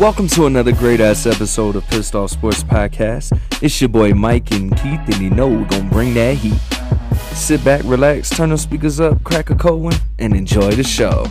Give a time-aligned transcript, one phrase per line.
[0.00, 3.38] Welcome to another great ass episode of Pissed Off Sports Podcast.
[3.62, 6.58] It's your boy Mike and Keith, and you know we're gonna bring that heat.
[7.36, 11.26] Sit back, relax, turn those speakers up, crack a cold one, and enjoy the show.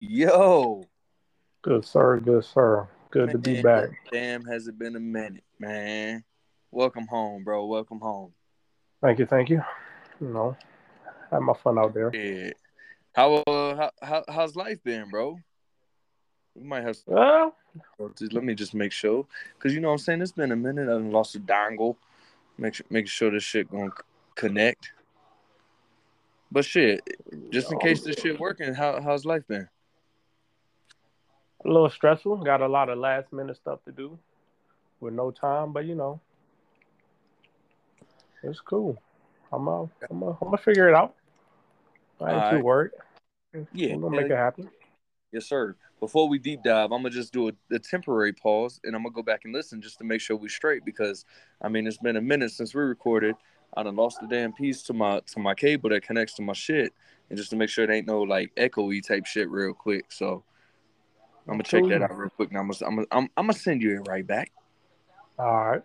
[0.00, 0.88] Yo,
[1.60, 2.88] Good sir, good sir.
[3.10, 3.88] Good to be Man, back.
[4.12, 6.22] Damn, has it been a minute, man?
[6.70, 7.66] Welcome home, bro.
[7.66, 8.32] Welcome home.
[9.00, 9.62] Thank you, thank you.
[10.20, 10.56] You know,
[11.32, 12.14] had my fun out there.
[12.14, 12.52] Yeah.
[13.12, 15.40] How uh how, how how's life been, bro?
[16.54, 17.52] We might have Well,
[17.98, 19.26] let me just make sure,
[19.58, 20.88] cause you know what I'm saying it's been a minute.
[20.88, 21.96] I lost a dongle.
[22.58, 23.90] Make sure make sure this shit gonna
[24.36, 24.92] connect.
[26.52, 27.00] But shit,
[27.50, 29.68] just in case this shit working, how how's life been?
[31.64, 32.38] A little stressful.
[32.38, 34.18] Got a lot of last minute stuff to do
[35.00, 36.20] with no time, but you know,
[38.42, 38.96] it's cool.
[39.52, 41.14] I'm uh, I'm I'm gonna figure it out.
[42.20, 42.64] I ain't too Alright.
[42.64, 42.90] worried.
[43.72, 44.70] Yeah, I'm gonna make it happen.
[45.32, 45.76] Yes, sir.
[46.00, 49.14] Before we deep dive, I'm gonna just do a, a temporary pause, and I'm gonna
[49.14, 50.84] go back and listen just to make sure we're straight.
[50.84, 51.24] Because
[51.60, 53.36] I mean, it's been a minute since we recorded.
[53.76, 56.52] I done lost the damn piece to my to my cable that connects to my
[56.52, 56.92] shit,
[57.28, 60.06] and just to make sure it ain't no like echoey type shit real quick.
[60.10, 60.42] So
[61.50, 62.52] I'm gonna check that out real quick.
[62.52, 64.52] Now I'm gonna I'm gonna, I'm, I'm gonna send you it right back.
[65.36, 65.82] All right.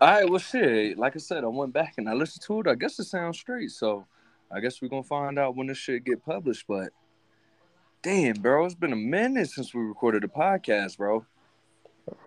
[0.00, 0.98] All right, well, shit.
[0.98, 2.66] Like I said, I went back and I listened to it.
[2.66, 3.70] I guess it sounds straight.
[3.70, 4.06] So
[4.52, 6.66] I guess we're gonna find out when this shit get published.
[6.68, 6.90] But
[8.02, 11.24] damn, bro, it's been a minute since we recorded a podcast, bro.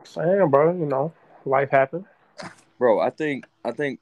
[0.03, 1.13] Saying, bro, you know,
[1.45, 2.05] life happened.
[2.79, 3.99] Bro, I think I think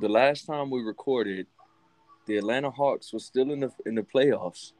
[0.00, 1.46] the last time we recorded,
[2.30, 4.72] the Atlanta Hawks was still in the in the playoffs.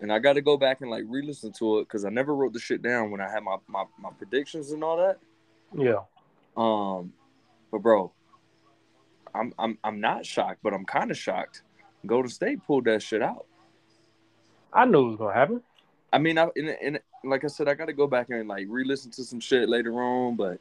[0.00, 2.52] And I got to go back and like re-listen to it because I never wrote
[2.52, 5.18] the shit down when I had my, my my predictions and all that.
[5.76, 6.02] Yeah.
[6.56, 7.12] Um,
[7.72, 8.12] but bro,
[9.34, 11.62] I'm I'm I'm not shocked, but I'm kind of shocked.
[12.06, 13.46] Golden State pulled that shit out.
[14.72, 15.62] I knew it was gonna happen.
[16.12, 18.66] I mean, I in, in like I said, I got to go back and like
[18.68, 20.36] re-listen to some shit later on.
[20.36, 20.60] But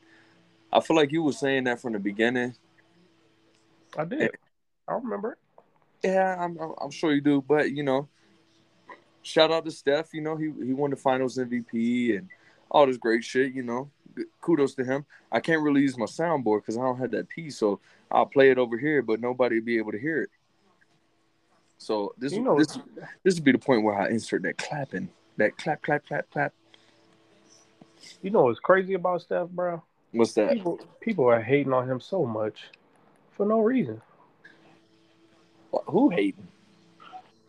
[0.73, 2.55] I feel like you were saying that from the beginning.
[3.95, 4.31] I did.
[4.87, 5.37] I remember it.
[6.03, 7.41] Yeah, I'm I'm- sure you do.
[7.41, 8.07] But you know,
[9.21, 10.13] shout out to Steph.
[10.13, 12.29] You know, he he won the Finals MVP and
[12.69, 13.53] all this great shit.
[13.53, 13.89] You know,
[14.41, 15.05] kudos to him.
[15.31, 17.79] I can't really use my soundboard because I don't have that piece, so
[18.11, 20.29] I'll play it over here, but nobody will be able to hear it.
[21.77, 22.77] So this You know- this
[23.23, 26.53] this would be the point where I insert that clapping, that clap clap clap clap.
[28.21, 29.83] You know what's crazy about Steph, bro?
[30.11, 30.53] What's that?
[30.53, 32.69] People people are hating on him so much
[33.35, 34.01] for no reason.
[35.87, 36.47] Who hating?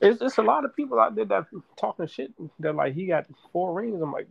[0.01, 1.47] It's, it's a lot of people out there that
[1.77, 2.33] talking shit.
[2.61, 4.01] That like he got four rings.
[4.01, 4.29] I'm like,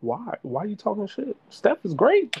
[0.00, 0.34] why?
[0.42, 1.36] Why are you talking shit?
[1.50, 2.36] Steph is great.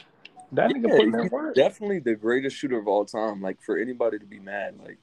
[0.52, 1.54] That nigga Yeah, putting that work.
[1.54, 3.40] definitely the greatest shooter of all time.
[3.40, 4.98] Like for anybody to be mad, like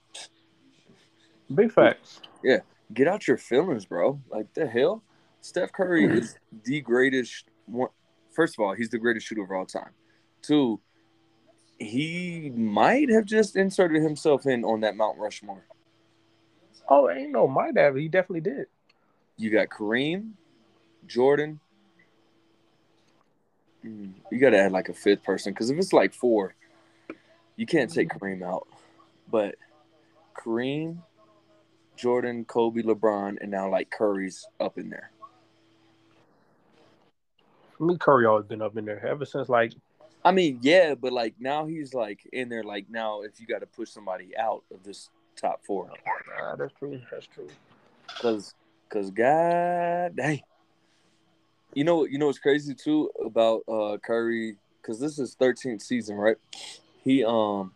[1.54, 2.22] Big facts.
[2.44, 2.60] Yeah,
[2.94, 4.20] get out your feelings, bro.
[4.30, 5.04] Like the hell,
[5.42, 6.64] Steph Curry is mm.
[6.64, 7.46] the greatest.
[7.66, 7.90] One,
[8.36, 9.92] first of all, he's the greatest shooter of all time.
[10.42, 10.82] Two,
[11.80, 15.64] he might have just inserted himself in on that Mount Rushmore.
[16.90, 17.96] Oh, ain't no my dad.
[17.96, 18.68] He definitely did.
[19.38, 20.32] You got Kareem,
[21.06, 21.60] Jordan.
[23.86, 26.56] Mm, You got to add like a fifth person because if it's like four,
[27.56, 28.68] you can't take Kareem out.
[29.30, 29.56] But
[30.36, 30.98] Kareem,
[31.96, 35.12] Jordan, Kobe, LeBron, and now like Curry's up in there.
[37.78, 39.74] For me, Curry always been up in there ever since like
[40.28, 42.62] I mean, yeah, but like now he's like in there.
[42.62, 45.90] Like now, if you got to push somebody out of this top four,
[46.38, 47.00] ah, that's true.
[47.10, 47.48] That's true.
[48.10, 48.54] because
[48.90, 50.42] because God dang,
[51.74, 56.18] you know you know what's crazy too about uh Curry because this is 13th season,
[56.18, 56.36] right?
[57.06, 57.72] He um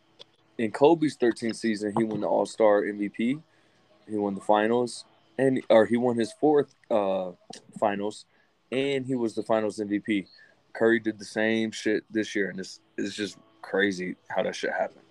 [0.57, 3.41] in Kobe's 13th season, he won the All Star MVP,
[4.09, 5.05] he won the finals,
[5.39, 7.31] and or he won his fourth uh
[7.79, 8.25] finals,
[8.73, 10.27] and he was the finals MVP.
[10.73, 14.71] Curry did the same shit this year, and it's is just crazy how that shit
[14.71, 15.01] happened.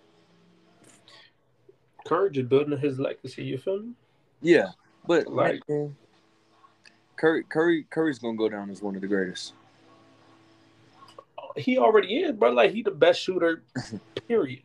[2.05, 3.45] Curry just building his legacy.
[3.45, 3.93] You feel me?
[4.41, 4.69] Yeah,
[5.07, 5.97] but Like- man,
[7.17, 9.53] Curry, Curry, Curry's gonna go down as one of the greatest.
[11.57, 12.51] He already is, bro.
[12.51, 13.63] Like he the best shooter.
[14.29, 14.63] Period.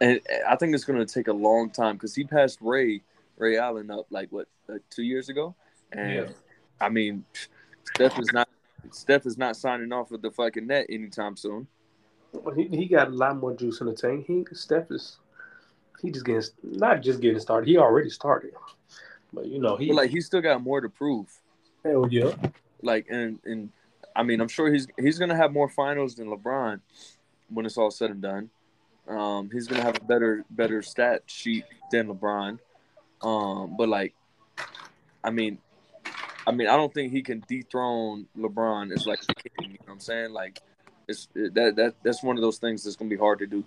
[0.00, 3.02] And I think it's gonna take a long time because he passed Ray,
[3.36, 5.54] Ray Allen up like what, like two years ago,
[5.92, 6.28] and Yeah.
[6.80, 7.24] I mean,
[7.94, 8.48] Steph is not,
[8.90, 11.66] Steph is not signing off with the fucking net anytime soon.
[12.44, 14.26] But he, he got a lot more juice in the tank.
[14.26, 15.18] He Steph is
[16.00, 17.68] he just getting not just getting started.
[17.68, 18.52] He already started,
[19.32, 21.28] but you know he But like, he still got more to prove.
[21.84, 22.34] Hell yeah.
[22.82, 23.70] Like and and
[24.16, 26.80] I mean I'm sure he's he's gonna have more finals than LeBron
[27.50, 28.50] when it's all said and done.
[29.08, 32.58] Um, he's gonna have a better better stat sheet than LeBron.
[33.20, 34.14] Um, but like,
[35.22, 35.58] I mean,
[36.46, 39.52] I mean, I don't think he can dethrone LeBron as like the king.
[39.60, 40.32] You know what I'm saying?
[40.32, 40.60] Like,
[41.08, 43.64] it's that that that's one of those things that's gonna be hard to do.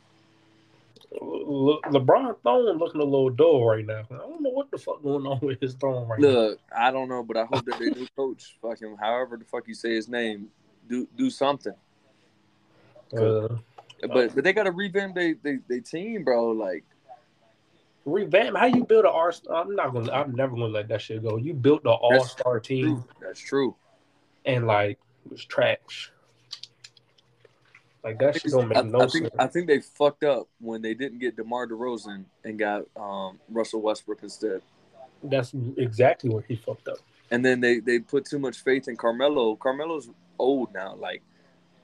[1.22, 4.04] Le- LeBron throwing looking a little dull right now.
[4.12, 6.27] I don't know what the fuck going on with his throwing right now.
[6.27, 9.68] Look, I don't know, but I hope that their new coach, fucking however the fuck
[9.68, 10.50] you say his name,
[10.89, 11.74] do do something.
[13.16, 13.48] Uh,
[14.01, 16.50] But but they gotta revamp they they, they team, bro.
[16.51, 16.83] Like
[18.06, 18.57] revamp.
[18.57, 19.31] How you build an all?
[19.54, 20.12] I'm not gonna.
[20.12, 21.38] I'm never gonna let that shit go.
[21.38, 23.06] You built the all star team, true.
[23.22, 23.75] that's true.
[24.46, 26.12] and like it was trash.
[28.04, 29.36] Like that shit don't make I, no I think sense.
[29.40, 33.81] I think they fucked up when they didn't get DeMar DeRozan and got um, Russell
[33.81, 34.62] Westbrook instead.
[35.24, 37.00] That's exactly where he fucked up.
[37.31, 39.56] And then they they put too much faith in Carmelo.
[39.56, 40.96] Carmelo's old now.
[40.96, 41.24] Like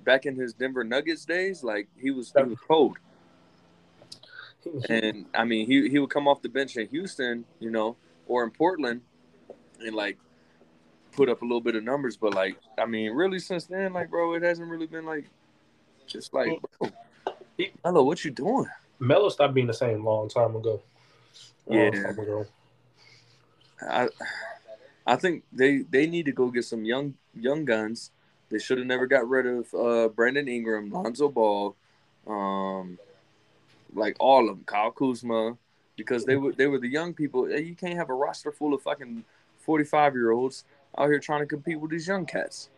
[0.03, 2.97] back in his Denver Nuggets days, like he was he was cold.
[4.89, 7.95] And I mean, he he would come off the bench in Houston, you know,
[8.27, 9.01] or in Portland,
[9.79, 10.17] and like
[11.11, 12.17] put up a little bit of numbers.
[12.17, 15.25] But like, I mean, really since then, like, bro, it hasn't really been like
[16.07, 16.91] just like, bro,
[17.83, 18.67] hello, what you doing?
[18.99, 20.81] Melo stopped being the same long time ago.
[21.65, 22.03] Long Yeah.
[22.03, 22.45] time ago.
[23.81, 24.09] I
[25.07, 28.11] I think they they need to go get some young young guns.
[28.49, 31.75] They should have never got rid of uh, Brandon Ingram, Lonzo Ball,
[32.27, 32.99] um,
[33.93, 35.57] like all of them, Kyle Kuzma,
[35.95, 37.49] because they were they were the young people.
[37.49, 39.23] You can't have a roster full of fucking
[39.59, 40.63] forty five year olds
[40.97, 42.69] out here trying to compete with these young cats.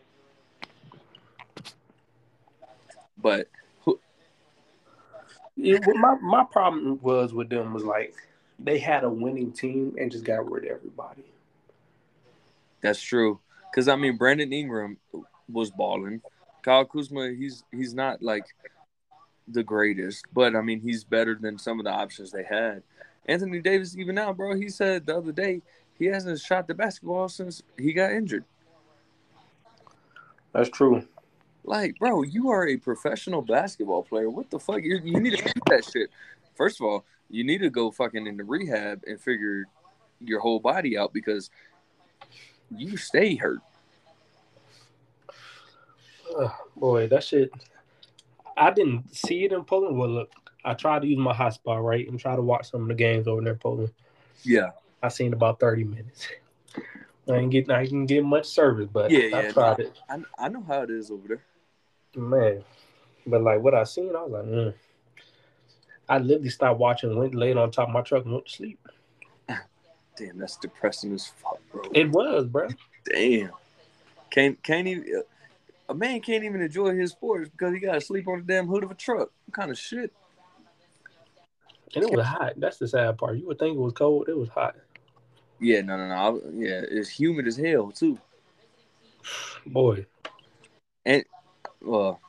[3.20, 3.48] But
[3.84, 3.98] who,
[5.56, 8.14] Yeah, what my my problem was with them was like
[8.58, 11.24] they had a winning team and just got rid of everybody.
[12.80, 13.40] that's true.
[13.70, 14.98] Because I mean, Brandon Ingram
[15.50, 16.20] was balling.
[16.62, 18.44] Kyle Kuzma, he's he's not like
[19.48, 22.82] the greatest, but I mean, he's better than some of the options they had.
[23.26, 25.62] Anthony Davis, even now, bro, he said the other day
[25.98, 28.44] he hasn't shot the basketball since he got injured.
[30.52, 31.06] That's true.
[31.64, 34.28] Like, bro, you are a professional basketball player.
[34.28, 34.82] What the fuck?
[34.82, 36.10] You, you need to keep that shit.
[36.54, 39.64] First of all, you need to go fucking into rehab and figure
[40.20, 41.50] your whole body out because
[42.70, 43.60] you stay hurt.
[46.76, 47.50] Boy, that shit.
[48.56, 49.98] I didn't see it in Poland.
[49.98, 50.32] Well, look,
[50.64, 53.26] I tried to use my hotspot right and try to watch some of the games
[53.26, 53.92] over there in Poland.
[54.42, 54.70] Yeah,
[55.02, 56.28] I seen about thirty minutes.
[57.28, 59.84] I ain't get I didn't get much service, but Yeah, I yeah, tried nah.
[59.84, 61.42] it, I, I know how it is over there.
[62.16, 62.62] man.
[63.26, 64.74] But like what I seen, I was like, mm.
[66.06, 68.78] I literally stopped watching, went laid on top of my truck, and went to sleep.
[70.18, 71.82] Damn, that's depressing as fuck, bro.
[71.94, 72.68] It was, bro.
[73.10, 73.52] Damn,
[74.30, 75.22] can't can't even
[75.94, 78.66] a man can't even enjoy his sports because he got to sleep on the damn
[78.66, 79.30] hood of a truck.
[79.46, 80.12] What kind of shit?
[81.94, 82.54] And it was hot.
[82.56, 83.38] That's the sad part.
[83.38, 84.28] You would think it was cold.
[84.28, 84.74] It was hot.
[85.60, 86.14] Yeah, no, no, no.
[86.14, 88.18] I, yeah, it's humid as hell too.
[89.64, 90.04] Boy,
[91.06, 91.24] And
[91.80, 92.20] Well,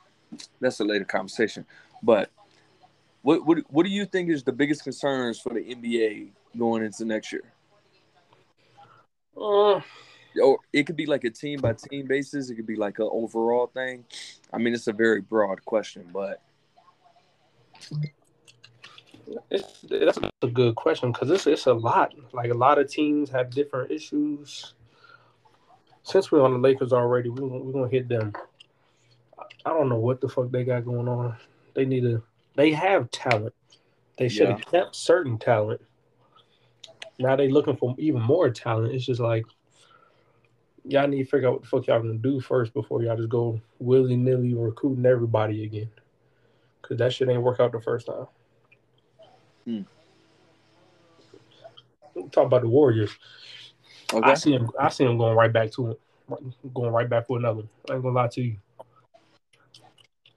[0.62, 1.66] that's a later conversation.
[2.04, 2.30] But
[3.24, 7.04] what what what do you think is the biggest concerns for the NBA going into
[7.04, 7.44] next year?
[9.36, 9.82] uh,
[10.42, 12.50] Or it could be like a team by team basis.
[12.50, 14.06] It could be like an overall thing.
[14.52, 16.42] I mean, it's a very broad question, but
[19.50, 22.14] it's, that's a good question because it's it's a lot.
[22.34, 24.74] Like a lot of teams have different issues.
[26.04, 28.34] Since we're on the Lakers already, we're gonna, we're gonna hit them.
[29.66, 31.36] I don't know what the fuck they got going on.
[31.74, 32.22] They need to.
[32.56, 33.54] They have talent.
[34.18, 35.82] They should have kept certain talent.
[37.20, 38.94] Now they're looking for even more talent.
[38.94, 39.46] It's just like
[40.88, 43.30] y'all need to figure out what the fuck y'all gonna do first before y'all just
[43.30, 45.90] go willy nilly recruiting everybody again.
[46.82, 48.28] Cause that shit ain't work out the first time.
[49.66, 49.82] Hmm.
[52.32, 53.12] Talk about the Warriors.
[54.14, 54.30] okay.
[54.30, 54.70] I see him.
[54.80, 56.00] I see him going right back to it,
[56.74, 57.64] going right back for another.
[57.90, 58.58] I ain't gonna lie to you.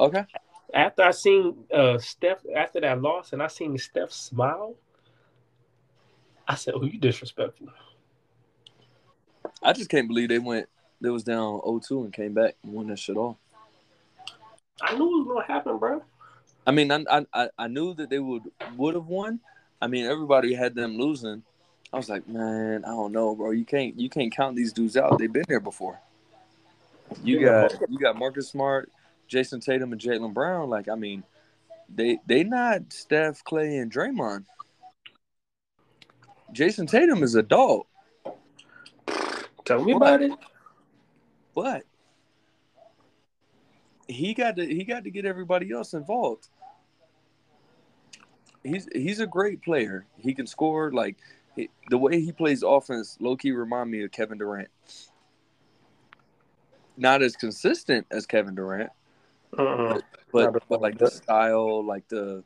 [0.00, 0.24] Okay.
[0.72, 4.74] After I seen uh Steph after that loss, and I seen Steph smile,
[6.46, 7.68] I said, "Oh, you disrespectful."
[9.62, 10.68] I just can't believe they went.
[11.00, 13.36] They was down 0-2 and came back and won that shit off.
[14.80, 16.02] I knew it was gonna happen, bro.
[16.66, 18.42] I mean, I I- I knew that they would
[18.76, 19.40] would have won.
[19.80, 21.42] I mean, everybody had them losing.
[21.92, 23.50] I was like, man, I don't know, bro.
[23.50, 25.18] You can't you can't count these dudes out.
[25.18, 25.98] They've been there before.
[27.24, 28.90] You got you got Marcus Smart,
[29.28, 30.68] Jayson Tatum, and Jaylen Brown.
[30.68, 31.22] Like, I mean,
[31.88, 34.44] they they not Steph, Clay, and Draymond.
[36.52, 37.86] Jayson Tatum is a dog.
[39.68, 40.02] Tell me What?
[40.02, 40.32] about it.
[41.54, 41.82] but
[44.08, 46.48] he got to he got to get everybody else involved.
[48.64, 50.06] He's he's a great player.
[50.16, 51.16] He can score like
[51.54, 53.18] he, the way he plays offense.
[53.20, 54.70] Low key remind me of Kevin Durant.
[56.96, 58.90] Not as consistent as Kevin Durant,
[59.56, 60.00] Uh-uh.
[60.32, 62.42] but Not but like the style, like the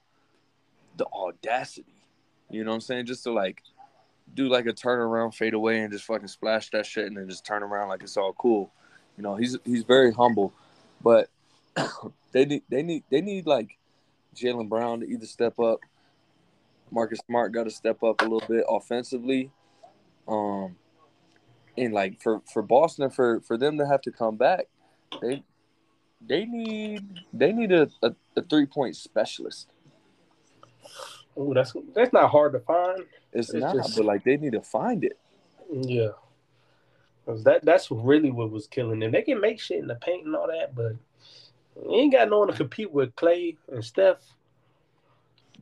[0.97, 1.95] the audacity.
[2.50, 3.07] You know what I'm saying?
[3.07, 3.62] Just to like
[4.35, 7.45] do like a turnaround fade away and just fucking splash that shit and then just
[7.45, 8.73] turn around like it's all cool.
[9.17, 10.53] You know, he's he's very humble,
[11.03, 11.29] but
[12.33, 13.79] they need they need they need like
[14.35, 15.81] Jaylen Brown to either step up.
[16.91, 19.51] Marcus Smart got to step up a little bit offensively.
[20.29, 20.77] Um,
[21.77, 24.67] and like for for Boston for for them to have to come back,
[25.21, 25.43] they
[26.27, 29.72] they need they need a, a, a three point specialist.
[31.39, 33.05] Ooh, that's that's not hard to find.
[33.33, 35.19] It's, It's not, just- but like they need to find it.
[35.71, 36.11] Yeah.
[37.25, 39.12] 'Cause that that's really what was killing them.
[39.12, 40.95] They can make shit in the paint and all that, but
[41.89, 44.19] ain't got no one to compete with Clay and Steph.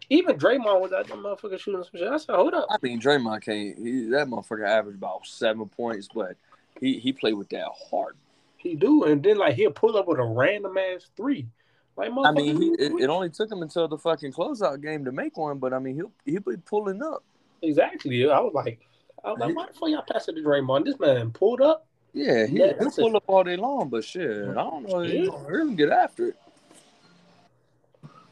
[0.09, 2.09] Even Draymond was out there motherfucker shooting some shit.
[2.09, 2.67] I said, hold up.
[2.71, 3.79] I mean, Draymond can't.
[3.79, 6.37] He, that motherfucker averaged about seven points, but
[6.81, 8.17] he he played with that heart.
[8.57, 9.05] He do.
[9.05, 11.47] And then like he'll pull up with a random ass three.
[12.09, 15.13] Like I mean, he, it, it only took him until the fucking closeout game to
[15.13, 17.23] make one, but I mean, he'll he'll be pulling up.
[17.63, 18.31] exactly.
[18.31, 18.81] I was like,
[19.25, 20.85] I was like, why the fuck y'all pass it to Draymond?
[20.87, 21.87] This man pulled up.
[22.13, 25.03] Yeah, he, Yeah, he'll that's a- up all day long, but shit, I don't know.
[25.03, 25.27] Yeah.
[25.27, 26.37] gonna really get after it.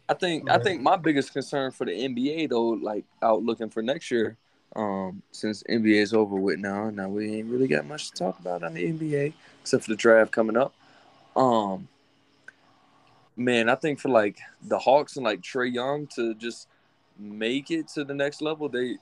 [0.09, 3.83] I think I think my biggest concern for the NBA though, like out looking for
[3.83, 4.39] next year,
[4.75, 8.41] um, since NBA is over with now, now we ain't really got much to talk
[8.41, 10.75] about on the NBA except for the draft coming up.
[11.37, 11.89] Um,
[13.39, 16.69] man, I think for like the Hawks and like Trae Young to just
[17.19, 18.97] make it to the next level, they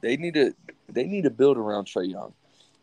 [0.00, 0.54] they need to
[0.88, 2.32] they need to build around Trae Young,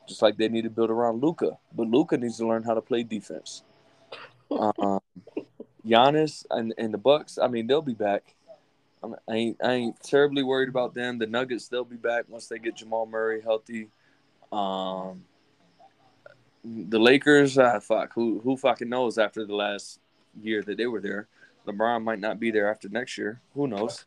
[0.07, 1.57] just like they need to build around Luka.
[1.73, 3.63] But Luka needs to learn how to play defense.
[4.51, 4.99] Um,
[5.85, 8.33] Giannis and, and the Bucks, I mean, they'll be back.
[9.03, 11.19] I'm, I ain't I ain't terribly worried about them.
[11.19, 13.89] The Nuggets, they'll be back once they get Jamal Murray healthy.
[14.51, 15.23] Um,
[16.63, 19.99] the Lakers, ah, fuck, who who fucking knows after the last
[20.41, 21.27] year that they were there.
[21.67, 23.41] LeBron might not be there after next year.
[23.53, 24.05] Who knows?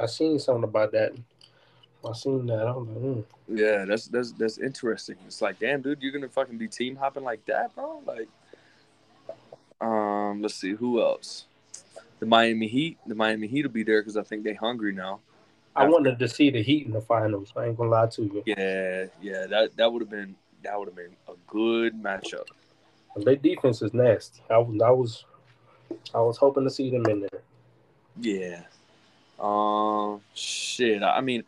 [0.00, 1.12] I seen something about that.
[2.08, 2.66] I seen that.
[2.66, 3.20] I was like, hmm.
[3.56, 5.16] Yeah, that's that's that's interesting.
[5.26, 8.02] It's like, damn, dude, you're gonna fucking be team hopping like that, bro?
[8.06, 8.28] Like,
[9.80, 11.46] um, let's see, who else?
[12.18, 12.98] The Miami Heat.
[13.06, 15.20] The Miami Heat will be there because I think they hungry now.
[15.74, 17.52] I wanted to see the Heat in the finals.
[17.56, 18.42] I ain't gonna lie to you.
[18.46, 22.46] Yeah, yeah, that that would have been that would have been a good matchup.
[23.16, 24.42] Their defense is nasty.
[24.50, 25.24] I I was,
[26.14, 27.42] I was hoping to see them in there.
[28.20, 28.62] Yeah.
[29.38, 31.02] Um, shit.
[31.02, 31.44] I mean,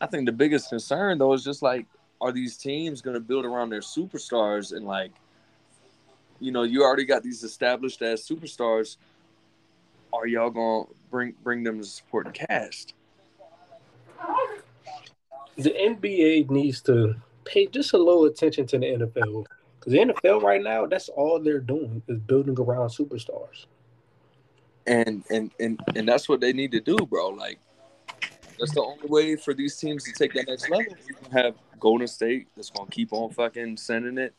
[0.00, 1.86] I think the biggest concern though is just like,
[2.20, 5.12] are these teams gonna build around their superstars and like,
[6.40, 8.96] you know, you already got these established as superstars.
[10.12, 12.94] Are y'all gonna bring bring them to support the cast?
[15.56, 17.14] The NBA needs to
[17.44, 19.46] pay just a little attention to the NFL
[19.86, 23.66] because the NFL right now, that's all they're doing is building around superstars.
[24.86, 27.28] And and and and that's what they need to do, bro.
[27.28, 27.58] Like,
[28.58, 30.94] that's the only way for these teams to take that next level.
[31.08, 34.34] You have Golden State that's gonna keep on fucking sending it.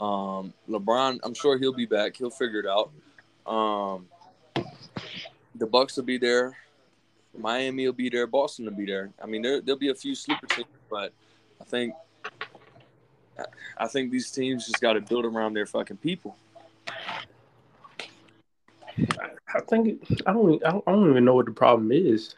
[0.00, 2.16] Um, LeBron, I'm sure he'll be back.
[2.16, 2.90] He'll figure it out.
[3.52, 4.08] Um,
[5.54, 6.56] the Bucks will be there.
[7.38, 8.26] Miami will be there.
[8.26, 9.12] Boston will be there.
[9.22, 11.12] I mean, there there'll be a few sleeper teams, but
[11.60, 11.94] I think
[13.78, 16.36] I think these teams just got to build around their fucking people.
[19.54, 22.34] I think I don't, I don't, I don't even know what the problem is.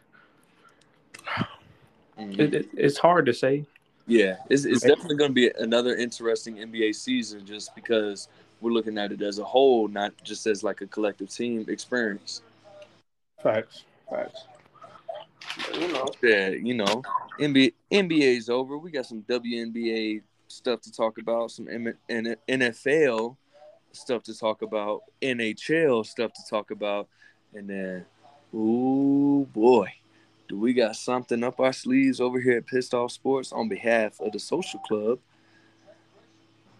[2.19, 2.39] Mhm.
[2.39, 3.65] It, it, it's hard to say.
[4.07, 8.27] Yeah, it's, it's definitely going to be another interesting NBA season just because
[8.61, 12.41] we're looking at it as a whole, not just as like a collective team experience.
[13.41, 14.45] Facts, facts.
[15.73, 17.01] You know, Yeah, you know,
[17.39, 18.77] NBA NBA's over.
[18.77, 20.21] We got some WNBA
[20.55, 23.35] stuff to talk about, some M- N- NFL
[23.91, 27.07] stuff to talk about, NHL stuff to talk about,
[27.53, 28.05] and then,
[28.53, 29.93] oh boy,
[30.47, 34.19] do we got something up our sleeves over here at Pissed Off Sports on behalf
[34.19, 35.19] of the Social Club?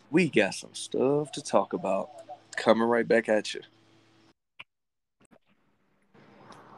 [0.09, 2.09] We got some stuff to talk about.
[2.55, 3.61] Coming right back at you.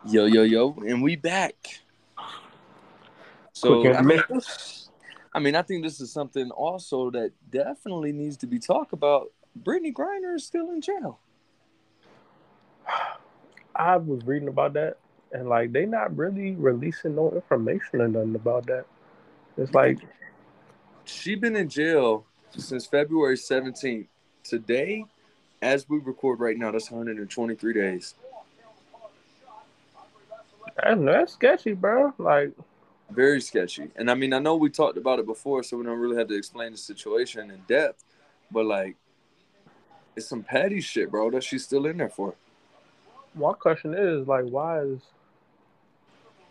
[0.07, 1.81] Yo, yo, yo, and we back.
[3.53, 4.86] So, I mean, Memphis.
[5.37, 9.31] I mean, I think this is something also that definitely needs to be talked about.
[9.63, 11.19] Brittney Griner is still in jail.
[13.75, 14.97] I was reading about that,
[15.31, 18.85] and like they not really releasing no information or nothing about that.
[19.57, 19.99] It's like
[21.05, 22.25] She been in jail
[22.57, 24.07] since February 17th.
[24.43, 25.05] Today
[25.61, 28.15] as we record right now, that's 123 days.
[30.83, 32.11] That's, that's sketchy, bro.
[32.17, 32.53] Like,
[33.09, 33.89] very sketchy.
[33.95, 36.27] And I mean, I know we talked about it before, so we don't really have
[36.27, 38.03] to explain the situation in depth.
[38.51, 38.95] But like,
[40.15, 42.35] it's some petty shit, bro, that she's still in there for.
[43.35, 44.99] My question is like, why is?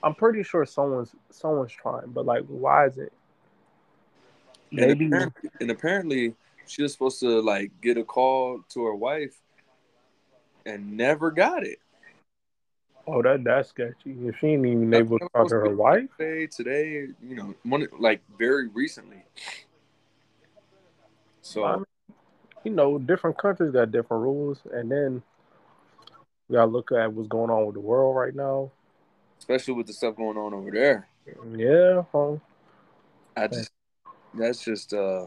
[0.03, 3.13] I'm pretty sure someone's someone's trying, but like, why is it?
[4.71, 5.07] Maybe.
[5.07, 6.35] And apparently, and apparently,
[6.67, 9.37] she was supposed to like get a call to her wife,
[10.65, 11.79] and never got it.
[13.09, 14.17] Oh, that that's sketchy.
[14.23, 17.87] If she ain't even able to talk to her wife today, today, you know, one
[17.99, 19.23] like very recently.
[21.41, 21.85] So, I mean,
[22.65, 25.23] you know, different countries got different rules, and then
[26.49, 28.73] we gotta look at what's going on with the world right now,
[29.39, 31.09] especially with the stuff going on over there.
[31.55, 32.37] Yeah, huh?
[33.37, 33.71] I just
[34.35, 35.27] that's just uh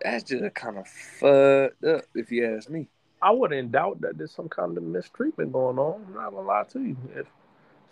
[0.00, 2.88] that's just kind of fucked up, if you ask me.
[3.22, 6.04] I wouldn't doubt that there's some kind of mistreatment going on.
[6.08, 6.96] I'm not gonna lie to you.
[7.14, 7.26] If,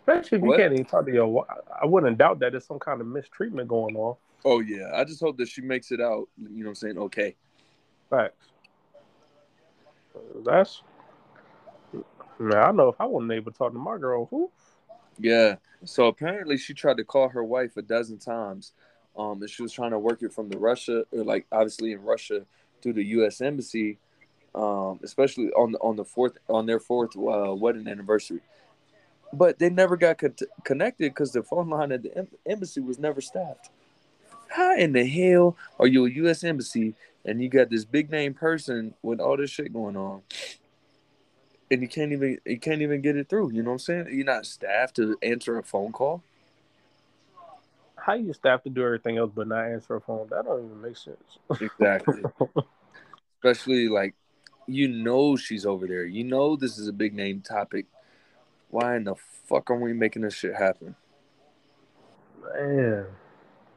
[0.00, 0.58] especially if what?
[0.58, 1.46] you can't even talk to your wife.
[1.80, 4.16] I wouldn't doubt that there's some kind of mistreatment going on.
[4.44, 4.90] Oh yeah.
[4.94, 7.34] I just hope that she makes it out, you know what I'm saying, okay.
[8.10, 8.48] Facts.
[10.44, 10.82] That's
[12.38, 14.50] man, I know if I wasn't able to talk to my girl, who?
[15.18, 15.56] Yeah.
[15.84, 18.72] So apparently she tried to call her wife a dozen times.
[19.16, 22.02] Um, and she was trying to work it from the Russia, or like obviously in
[22.02, 22.44] Russia
[22.82, 23.40] through the U.S.
[23.40, 23.98] embassy
[24.54, 28.40] um, especially on on the fourth on their fourth uh, wedding anniversary.
[29.32, 32.98] But they never got co- connected because the phone line at the em- embassy was
[32.98, 33.70] never staffed.
[34.48, 36.44] How in the hell are you a U.S.
[36.44, 36.94] embassy
[37.24, 40.22] and you got this big name person with all this shit going on,
[41.70, 43.52] and you can't even you can't even get it through?
[43.52, 44.08] You know what I'm saying?
[44.12, 46.22] You're not staffed to answer a phone call.
[47.96, 50.28] How you staff to do everything else but not answer a phone?
[50.30, 51.38] That don't even make sense.
[51.60, 52.22] Exactly.
[53.42, 54.14] Especially like
[54.66, 56.04] you know she's over there.
[56.04, 57.86] You know this is a big name topic.
[58.70, 59.14] Why in the
[59.48, 60.96] fuck are we making this shit happen?
[62.42, 63.06] Man.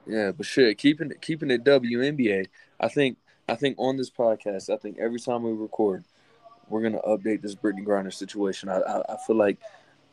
[0.06, 2.48] Yeah, but shit, keeping it keeping it WNBA.
[2.80, 3.18] I think
[3.50, 6.06] I think on this podcast, I think every time we record,
[6.70, 8.70] we're gonna update this Brittney Griner situation.
[8.70, 9.58] I I, I feel like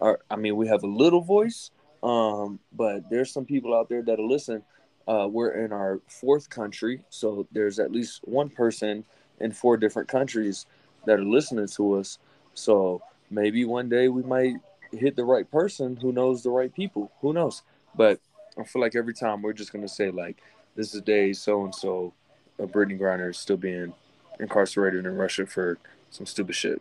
[0.01, 1.71] our I mean we have a little voice,
[2.03, 4.63] um, but there's some people out there that'll listen.
[5.07, 9.05] Uh, we're in our fourth country, so there's at least one person
[9.41, 10.67] in four different countries
[11.07, 12.19] that are listening to us.
[12.55, 14.55] So maybe one day we might
[14.93, 17.11] hit the right person who knows the right people.
[17.21, 17.63] Who knows?
[17.97, 18.21] But
[18.59, 20.41] I feel like every time we're just gonna say like,
[20.77, 22.13] "This is day so and so,"
[22.59, 23.93] a Brittney Griner is still being
[24.39, 25.79] incarcerated in Russia for
[26.11, 26.81] some stupid shit.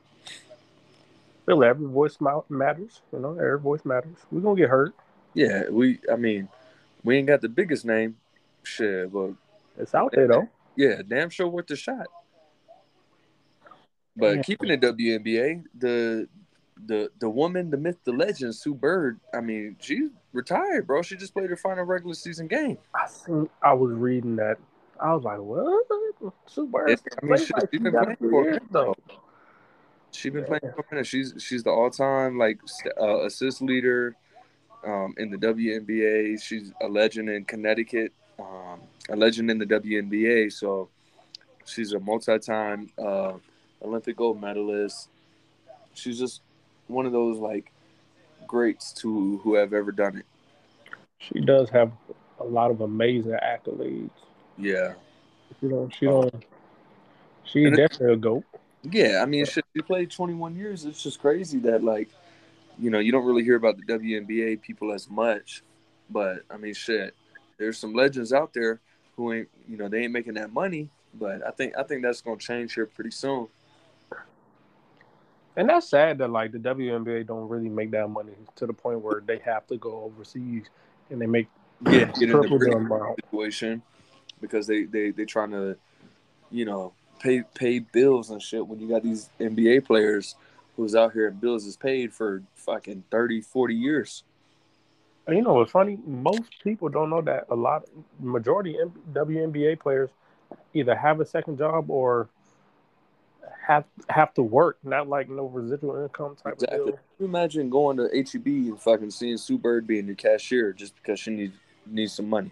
[1.45, 2.17] Really, every voice
[2.49, 3.01] matters.
[3.11, 4.17] You know, every voice matters.
[4.31, 4.93] We're gonna get hurt.
[5.33, 5.99] Yeah, we.
[6.11, 6.47] I mean,
[7.03, 8.17] we ain't got the biggest name,
[8.61, 9.31] shit, but
[9.77, 10.49] it's out there though.
[10.75, 12.07] Yeah, damn sure worth the shot.
[14.15, 14.41] But yeah.
[14.43, 16.27] keeping the WNBA, the
[16.85, 19.19] the the woman, the myth, the legend, Sue Bird.
[19.33, 21.01] I mean, she retired, bro.
[21.01, 22.77] She just played her final regular season game.
[22.93, 24.57] I think I was reading that.
[24.99, 26.33] I was like, what?
[26.45, 26.91] Sue Bird.
[26.91, 28.95] It, I mean, she, like has been playing for years, though.
[30.11, 31.07] She's been playing for a minute.
[31.07, 32.59] She's she's the all time like
[33.01, 34.15] uh, assist leader
[34.85, 36.41] um, in the WNBA.
[36.41, 40.51] She's a legend in Connecticut, um, a legend in the WNBA.
[40.51, 40.89] So
[41.65, 42.91] she's a multi time.
[42.97, 43.33] Uh,
[43.83, 45.09] Olympic gold medalist.
[45.93, 46.41] She's just
[46.87, 47.71] one of those like
[48.47, 50.25] greats to who have ever done it.
[51.19, 51.91] She does have
[52.39, 54.09] a lot of amazing accolades.
[54.57, 54.93] Yeah.
[55.59, 55.93] She don't.
[55.93, 56.45] She don't.
[57.43, 58.43] She and definitely a goat.
[58.83, 60.85] Yeah, I mean, she, she played 21 years.
[60.85, 62.09] It's just crazy that like,
[62.77, 65.63] you know, you don't really hear about the WNBA people as much,
[66.09, 67.15] but I mean, shit,
[67.57, 68.81] there's some legends out there
[69.15, 70.89] who ain't, you know, they ain't making that money.
[71.13, 73.47] But I think I think that's gonna change here pretty soon.
[75.55, 79.01] And that's sad that like the WNBA don't really make that money to the point
[79.01, 80.65] where they have to go overseas
[81.09, 81.47] and they make
[81.85, 83.81] yeah get in the situation
[84.41, 85.75] because they they they trying to
[86.49, 90.35] you know pay pay bills and shit when you got these NBA players
[90.75, 94.23] who's out here and bills is paid for fucking 30 40 years.
[95.27, 95.99] And you know what's funny?
[96.05, 97.85] Most people don't know that a lot
[98.19, 98.77] majority
[99.13, 100.09] WNBA players
[100.73, 102.27] either have a second job or
[103.65, 106.79] have have to work, not like no residual income type exactly.
[106.79, 106.99] of deal.
[107.19, 111.19] you imagine going to HEB and fucking seeing Sue Bird being your cashier just because
[111.19, 112.51] she needs needs some money?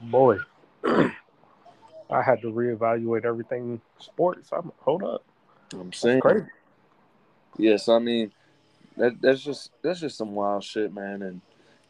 [0.00, 0.38] Boy,
[0.84, 4.50] I had to reevaluate everything sports.
[4.52, 5.24] I'm hold up.
[5.72, 6.46] I'm saying crazy.
[7.58, 8.32] Yes, I mean
[8.96, 11.22] that that's just that's just some wild shit, man.
[11.22, 11.40] And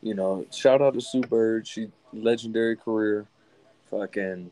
[0.02, 1.66] you know, shout out to Sue Bird.
[1.66, 3.26] She legendary career,
[3.90, 4.50] fucking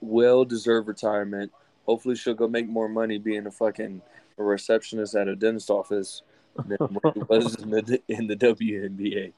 [0.00, 1.52] well deserved retirement
[1.90, 4.00] Hopefully, she'll go make more money being a fucking
[4.38, 6.22] a receptionist at a dentist office
[6.68, 9.32] than what it was in the in the WNBA.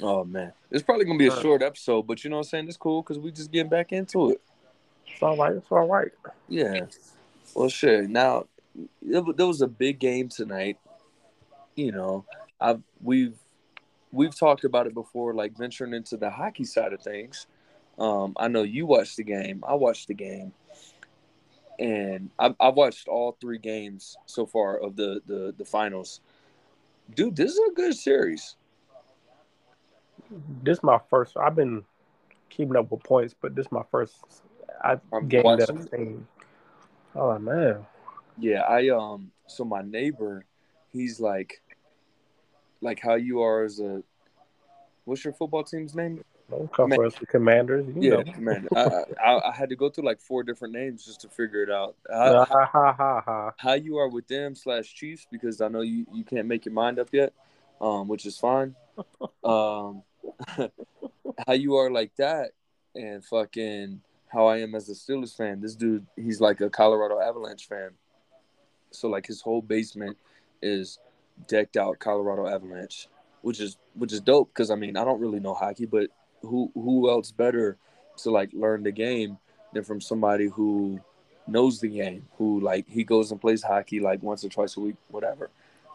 [0.00, 2.68] Oh man, it's probably gonna be a short episode, but you know what I'm saying?
[2.68, 4.40] It's cool because we just getting back into it.
[5.08, 5.56] It's all right.
[5.56, 6.12] It's all right.
[6.48, 6.86] Yeah.
[7.56, 8.08] Well, shit.
[8.08, 8.46] Now,
[9.02, 10.78] there was a big game tonight.
[11.74, 12.26] You know,
[12.60, 13.34] I've we've
[14.12, 17.48] we've talked about it before, like venturing into the hockey side of things.
[17.98, 19.64] Um, I know you watched the game.
[19.66, 20.52] I watched the game,
[21.78, 26.20] and I've, I've watched all three games so far of the the the finals.
[27.14, 28.56] Dude, this is a good series.
[30.62, 31.36] This is my first.
[31.36, 31.84] I've been
[32.50, 34.16] keeping up with points, but this is my first
[34.82, 36.26] I, game that I've seen.
[37.14, 37.86] Oh man.
[38.38, 39.30] Yeah, I um.
[39.46, 40.44] So my neighbor,
[40.92, 41.62] he's like,
[42.80, 44.02] like how you are as a.
[45.04, 46.24] What's your football team's name?
[46.50, 47.86] Don't come for us, the Commanders.
[47.96, 48.68] yeah, Commander.
[48.76, 51.70] I, I, I, had to go through like four different names just to figure it
[51.70, 51.96] out.
[52.08, 53.52] How, ha, ha, ha.
[53.56, 56.74] how you are with them slash Chiefs because I know you, you can't make your
[56.74, 57.32] mind up yet,
[57.80, 58.76] um, which is fine.
[59.44, 60.02] um,
[61.46, 62.52] how you are like that,
[62.94, 65.60] and fucking how I am as a Steelers fan.
[65.60, 67.90] This dude, he's like a Colorado Avalanche fan.
[68.92, 70.16] So like his whole basement
[70.62, 71.00] is
[71.48, 73.08] decked out Colorado Avalanche,
[73.42, 76.10] which is which is dope because I mean I don't really know hockey, but
[76.46, 77.76] who who else better
[78.18, 79.38] to like learn the game
[79.72, 81.00] than from somebody who
[81.46, 84.80] knows the game, who like he goes and plays hockey like once or twice a
[84.80, 85.50] week, whatever.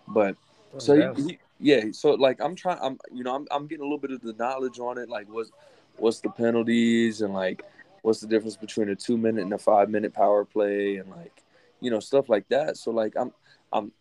[0.07, 0.35] But
[0.73, 1.17] oh, so yes.
[1.17, 3.97] he, he, yeah, so like I'm trying, I'm you know I'm I'm getting a little
[3.97, 5.51] bit of the knowledge on it, like what's
[5.97, 7.63] what's the penalties and like
[8.01, 11.43] what's the difference between a two minute and a five minute power play and like
[11.79, 12.77] you know stuff like that.
[12.77, 13.31] So like I'm
[13.71, 13.91] I'm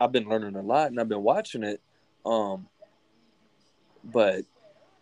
[0.00, 1.80] I've been learning a lot and I've been watching it.
[2.24, 2.68] Um,
[4.04, 4.44] but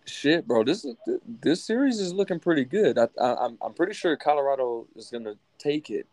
[0.05, 0.97] shit, bro, this is
[1.41, 2.99] this series is looking pretty good.
[2.99, 6.07] I, I I'm I'm pretty sure Colorado is gonna take it.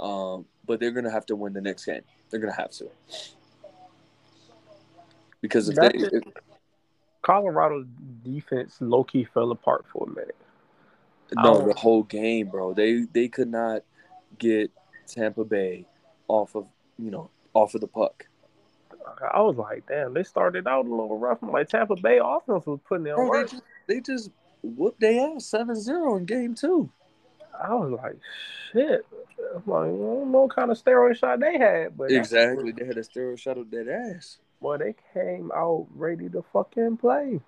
[0.00, 2.02] Um, but they're gonna have to win the next game.
[2.30, 2.90] They're gonna have to
[5.40, 6.20] because if That's they
[7.22, 7.86] Colorado's
[8.24, 10.36] defense low key fell apart for a minute.
[11.36, 12.72] No, the whole game, bro.
[12.72, 13.82] They they could not
[14.38, 14.70] get
[15.06, 15.84] Tampa Bay
[16.26, 16.66] off of
[16.98, 18.26] you know off of the puck.
[19.32, 21.38] I was like, damn, they started out a little rough.
[21.42, 23.48] I'm like Tampa Bay offense was putting in bro, work.
[23.48, 24.30] They just, they just
[24.62, 26.90] whooped their ass 7-0 in game two.
[27.60, 28.16] I was like,
[28.72, 29.04] shit.
[29.54, 32.84] I'm like, I don't know what kind of steroid shot they had, but exactly, they
[32.84, 34.38] had a steroid shot of that ass.
[34.60, 37.40] Boy, they came out ready to fucking play.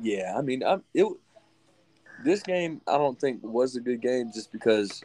[0.00, 1.06] Yeah, I mean, I, it
[2.24, 5.02] this game I don't think was a good game just because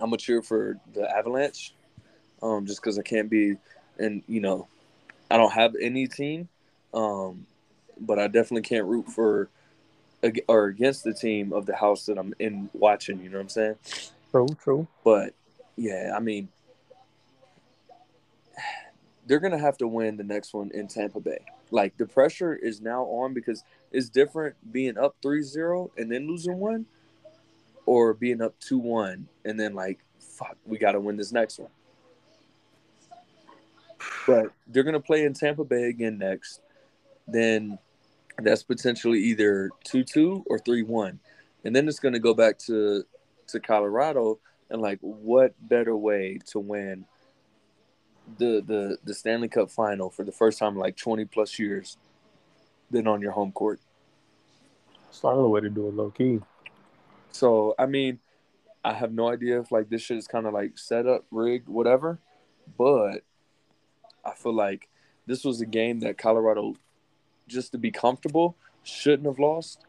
[0.00, 1.74] I'm a cheer for the Avalanche.
[2.42, 3.56] Um, just because I can't be,
[3.98, 4.68] and you know,
[5.30, 6.48] I don't have any team,
[6.92, 7.46] um,
[8.00, 9.48] but I definitely can't root for
[10.48, 13.20] or against the team of the house that I'm in watching.
[13.20, 13.76] You know what I'm saying?
[14.30, 14.86] True, true.
[15.04, 15.34] But
[15.76, 16.48] yeah, I mean,
[19.26, 21.44] they're gonna have to win the next one in Tampa Bay.
[21.70, 26.58] Like the pressure is now on because it's different being up 3-0 and then losing
[26.58, 26.86] one
[27.86, 31.70] or being up 2-1 and then like fuck we got to win this next one
[34.26, 36.60] but they're going to play in Tampa Bay again next
[37.26, 37.78] then
[38.38, 41.18] that's potentially either 2-2 or 3-1
[41.64, 43.04] and then it's going to go back to
[43.46, 44.38] to Colorado
[44.70, 47.04] and like what better way to win
[48.38, 51.96] the the the Stanley Cup final for the first time in like 20 plus years
[52.90, 53.80] than on your home court.
[55.08, 56.40] It's the only way to do it low key.
[57.32, 58.18] So I mean,
[58.84, 61.68] I have no idea if like this shit is kind of like set up, rigged,
[61.68, 62.18] whatever.
[62.78, 63.22] But
[64.24, 64.88] I feel like
[65.26, 66.74] this was a game that Colorado,
[67.48, 69.84] just to be comfortable, shouldn't have lost.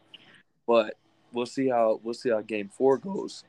[0.66, 0.94] But
[1.32, 3.44] we'll see how we'll see how game four goes.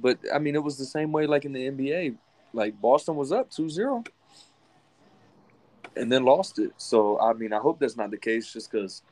[0.00, 2.16] But I mean, it was the same way like in the NBA.
[2.52, 4.06] Like Boston was up 2-0
[5.96, 6.72] and then lost it.
[6.76, 9.02] So I mean, I hope that's not the case, just because.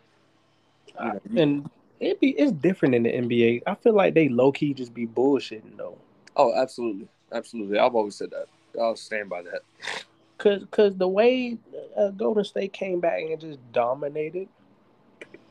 [1.00, 3.62] You know, and it be it's different in the NBA.
[3.66, 5.98] I feel like they low key just be bullshitting though.
[6.36, 7.78] Oh, absolutely, absolutely.
[7.78, 8.46] I've always said that.
[8.80, 9.60] I'll stand by that.
[10.38, 11.58] Cause, cause the way
[11.96, 14.48] uh, Golden State came back and just dominated.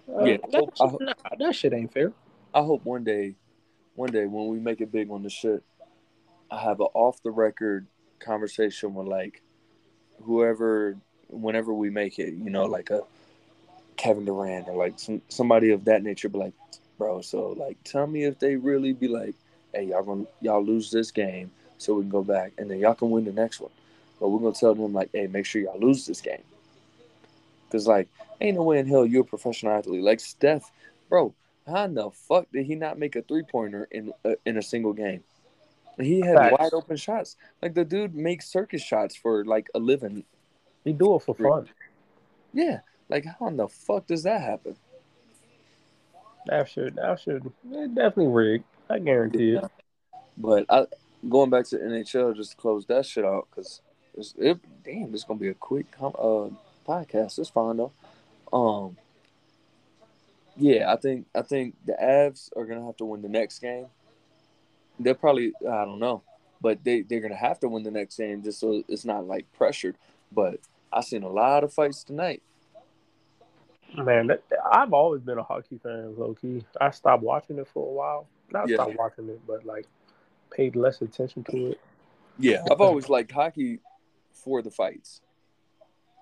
[0.09, 2.11] Uh, yeah, that, hope, nah, that shit ain't fair.
[2.53, 3.35] I hope one day,
[3.95, 5.63] one day when we make it big on the shit,
[6.51, 7.87] I have an off the record
[8.19, 9.41] conversation with like
[10.21, 10.97] whoever
[11.29, 13.01] whenever we make it, you know, like a
[13.97, 16.53] Kevin Durant or like some somebody of that nature, be like,
[16.97, 19.35] bro, so like tell me if they really be like,
[19.73, 22.93] hey, y'all gonna y'all lose this game so we can go back and then y'all
[22.93, 23.71] can win the next one.
[24.23, 26.43] But we're gonna tell them like, hey, make sure y'all lose this game.
[27.69, 28.07] Cause like,
[28.39, 30.01] ain't no way in hell you're a professional athlete.
[30.01, 30.71] Like Steph,
[31.09, 31.35] bro,
[31.67, 34.61] how in the fuck did he not make a three pointer in uh, in a
[34.61, 35.25] single game?
[35.99, 36.55] He had Facts.
[36.57, 37.35] wide open shots.
[37.61, 40.23] Like the dude makes circus shots for like a living.
[40.85, 41.67] He do it for fun.
[42.53, 42.79] Yeah.
[43.09, 44.77] Like how in the fuck does that happen?
[46.45, 48.63] That should that should it definitely rigged.
[48.89, 49.65] I guarantee it.
[50.37, 50.85] But I
[51.27, 53.81] going back to NHL just to close that shit out because
[54.37, 56.49] it damn it's gonna be a quick uh
[56.87, 57.39] podcast.
[57.39, 57.91] It's fine though.
[58.51, 58.97] Um.
[60.55, 63.87] Yeah, I think I think the Avs are gonna have to win the next game.
[64.99, 66.21] They're probably I don't know,
[66.61, 69.51] but they they're gonna have to win the next game just so it's not like
[69.53, 69.95] pressured.
[70.31, 70.59] But
[70.91, 72.43] I seen a lot of fights tonight.
[73.95, 76.63] Man, that, I've always been a hockey fan, low key.
[76.81, 78.27] I stopped watching it for a while.
[78.51, 78.77] Not Yeah.
[78.77, 79.87] stopped watching it, but like
[80.51, 81.79] paid less attention to it.
[82.39, 83.79] Yeah, I've always liked hockey
[84.43, 85.21] for the fights.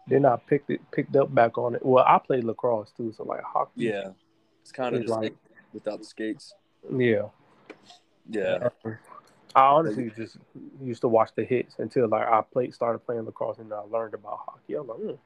[0.08, 1.86] Then I picked it picked up back on it.
[1.86, 3.86] Well, I played lacrosse too, so like hockey.
[3.86, 4.10] Yeah,
[4.62, 5.36] it's kind of just like-
[5.74, 6.54] without the skates.
[6.90, 7.28] Yeah.
[8.30, 8.70] Yeah,
[9.56, 10.38] I honestly just
[10.82, 14.14] used to watch the hits until like I played started playing lacrosse and I learned
[14.14, 14.78] about hockey.
[14.78, 15.18] I was like, mm.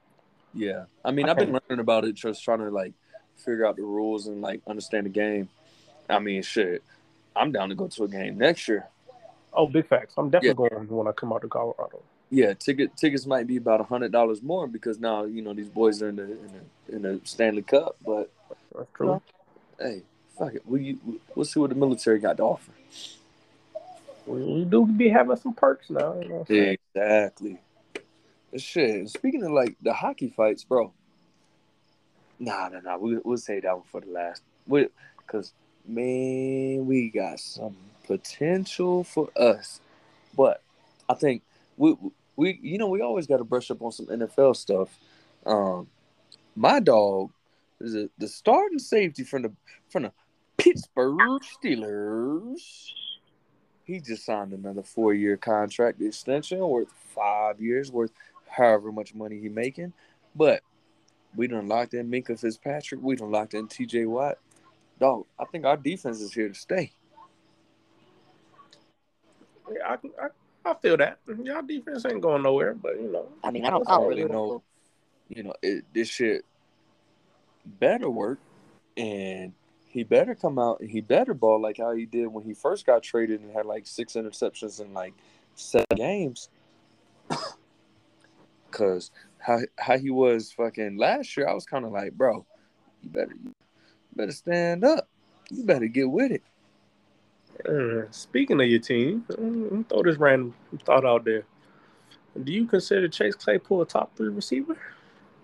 [0.53, 0.85] yeah.
[1.03, 2.93] I mean, I've been learning about it, just trying to like
[3.37, 5.49] figure out the rules and like understand the game.
[6.09, 6.83] I mean, shit,
[7.35, 8.87] I'm down to go to a game next year.
[9.53, 10.13] oh, big facts.
[10.17, 12.01] I'm definitely going when I come out to Colorado.
[12.35, 15.69] Yeah, ticket tickets might be about a hundred dollars more because now you know these
[15.69, 17.95] boys are in the in the, in the Stanley Cup.
[18.05, 18.29] But
[18.75, 19.21] That's true.
[19.79, 20.01] hey,
[20.37, 20.97] fuck it, we
[21.33, 22.73] we'll see what the military got to offer.
[24.25, 26.19] We, we do be having some perks now.
[26.21, 27.61] You know Exactly.
[28.57, 29.07] Shit.
[29.11, 30.91] Speaking of like the hockey fights, bro.
[32.37, 32.97] Nah, nah, nah.
[32.97, 34.43] We, we'll save that one for the last.
[34.67, 34.89] We,
[35.25, 35.53] cause
[35.87, 39.79] man, we got some potential for us,
[40.35, 40.61] but
[41.07, 41.41] I think
[41.77, 41.95] we
[42.35, 44.89] we you know we always got to brush up on some NFL stuff.
[45.45, 45.87] Um,
[46.55, 47.31] my dog
[47.79, 49.51] is a, the starting safety from the
[49.89, 50.11] from the
[50.57, 52.91] Pittsburgh Steelers.
[53.83, 58.11] He just signed another four year contract extension worth five years worth
[58.49, 59.93] however much money he making.
[60.35, 60.61] But
[61.35, 63.01] we done locked in Minkah Fitzpatrick.
[63.01, 64.37] We done locked in TJ Watt.
[64.99, 66.91] Dog, I think our defense is here to stay.
[69.85, 70.27] I, can- I,
[70.65, 71.19] I feel that.
[71.27, 71.45] Mm-hmm.
[71.45, 73.27] Y'all defense ain't going nowhere, but you know.
[73.43, 74.63] I mean, I don't, I don't really know.
[75.29, 76.43] You know, it, this shit
[77.65, 78.39] better work,
[78.97, 79.53] and
[79.95, 82.85] he better come out and he better ball like how he did when he first
[82.85, 85.13] got traded and had like six interceptions in like
[85.55, 86.49] seven games.
[88.71, 92.45] Cause how how he was fucking last year, I was kind of like, bro,
[93.01, 93.53] you better you
[94.15, 95.07] better stand up.
[95.49, 96.43] You better get with it.
[97.67, 101.43] Uh, speaking of your team, let me throw this random thought out there.
[102.43, 104.77] Do you consider Chase Claypool a top three receiver?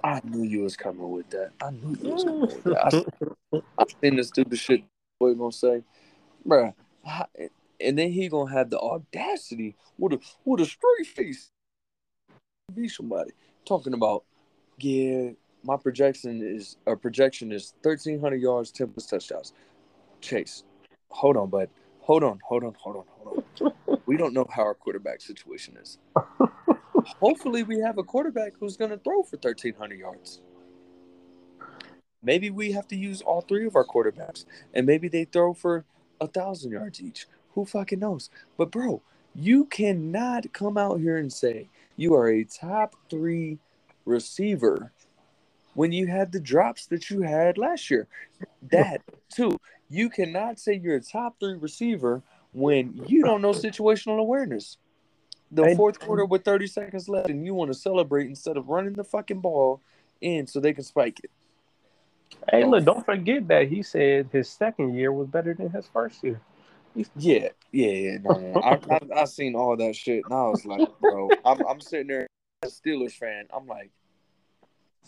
[0.04, 1.52] I knew you was coming with that.
[1.62, 3.06] I knew you was coming with that.
[3.54, 4.84] I, I seen the stupid shit
[5.20, 5.84] boy gonna say,
[6.48, 6.74] bruh.
[7.80, 11.52] And then he gonna have the audacity with a with a straight face
[12.74, 13.32] be somebody
[13.66, 14.24] talking about,
[14.80, 15.32] yeah,
[15.64, 19.54] my projection is a projection is thirteen hundred yards, ten plus touchdowns.
[20.22, 20.64] Chase,
[21.10, 21.70] hold on, bud.
[22.12, 23.46] Hold on, hold on, hold on, hold
[23.88, 24.02] on.
[24.06, 25.98] we don't know how our quarterback situation is.
[27.22, 30.42] Hopefully, we have a quarterback who's going to throw for 1,300 yards.
[32.22, 34.44] Maybe we have to use all three of our quarterbacks,
[34.74, 35.86] and maybe they throw for
[36.20, 37.28] a thousand yards each.
[37.54, 38.30] Who fucking knows?
[38.58, 39.02] But bro,
[39.34, 43.58] you cannot come out here and say you are a top three
[44.04, 44.92] receiver
[45.74, 48.08] when you had the drops that you had last year.
[48.72, 49.02] That
[49.34, 52.22] too, you cannot say you're a top three receiver
[52.54, 54.78] when you don't know situational awareness.
[55.52, 58.94] The fourth quarter with 30 seconds left, and you want to celebrate instead of running
[58.94, 59.82] the fucking ball
[60.22, 61.32] in so they can spike it.
[62.50, 66.24] Hey, look, don't forget that he said his second year was better than his first
[66.24, 66.40] year.
[67.16, 68.18] Yeah, yeah, yeah.
[68.22, 68.62] No.
[68.64, 72.08] I, I, I seen all that shit, and I was like, bro, I'm, I'm sitting
[72.08, 72.28] there
[72.64, 73.46] a Steelers fan.
[73.54, 73.92] I'm like,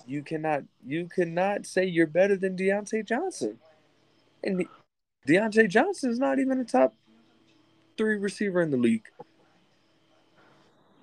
[0.08, 3.60] you cannot, you cannot say you're better than Diontae Johnson,
[4.44, 4.66] and
[5.28, 6.94] Diontae Johnson is not even a top
[7.98, 9.08] three receiver in the league.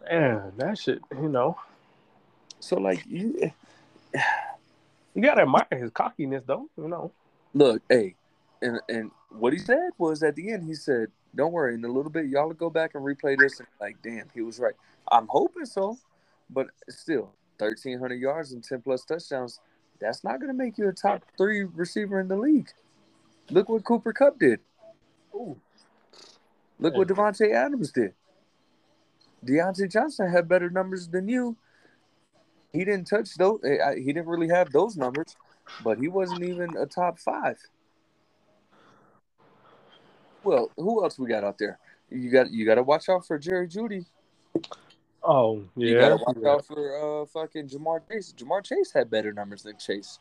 [0.07, 1.57] Yeah, that shit, you know.
[2.59, 3.53] So like, you
[5.15, 7.13] You gotta admire his cockiness though, you know.
[7.53, 8.15] look, hey,
[8.63, 11.89] and and what he said was at the end, he said, "Don't worry, in a
[11.89, 14.75] little bit, y'all will go back and replay this." And like, damn, he was right.
[15.11, 15.99] I'm hoping so,
[16.49, 19.61] but still, 1,300 yards and 10 plus touchdowns.
[20.01, 22.71] That's not gonna make you a top three receiver in the league.
[23.51, 24.61] Look what Cooper Kupp did.
[25.35, 25.61] Ooh.
[26.79, 28.15] Look what Davante Adams did.
[29.45, 31.57] Diontae Johnson had better numbers than you.
[32.73, 33.61] He didn't touch those.
[33.65, 35.37] eh, He didn't really have those numbers,
[35.81, 37.59] but he wasn't even a top five.
[40.45, 41.79] Well, who else we got out there?
[42.11, 44.07] you got you got to watch out for Jerry Jeudy.
[45.23, 46.49] Oh yeah, You got to watch yeah.
[46.51, 48.35] out for uh fucking Ja'Marr Chase.
[48.37, 50.19] Ja'Marr Chase had better numbers than Chase.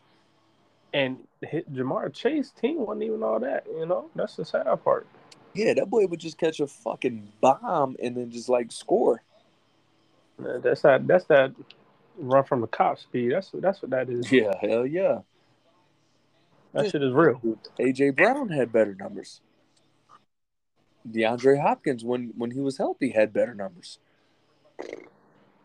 [0.94, 3.66] and hit Ja'Marr Chase team wasn't even all that.
[3.68, 5.08] You know, that's the sad part.
[5.54, 9.24] Yeah, that boy would just catch a fucking bomb and then just like score.
[10.40, 11.06] Uh, That's that.
[11.08, 11.54] That's that
[12.18, 13.32] run from the cop speed.
[13.34, 14.32] That's that's what that is.
[14.32, 15.20] Yeah, hell yeah.
[16.74, 17.42] That shit is real.
[17.80, 19.42] AJ Brown had better numbers.
[21.10, 23.98] DeAndre Hopkins, when when he was healthy, had better numbers.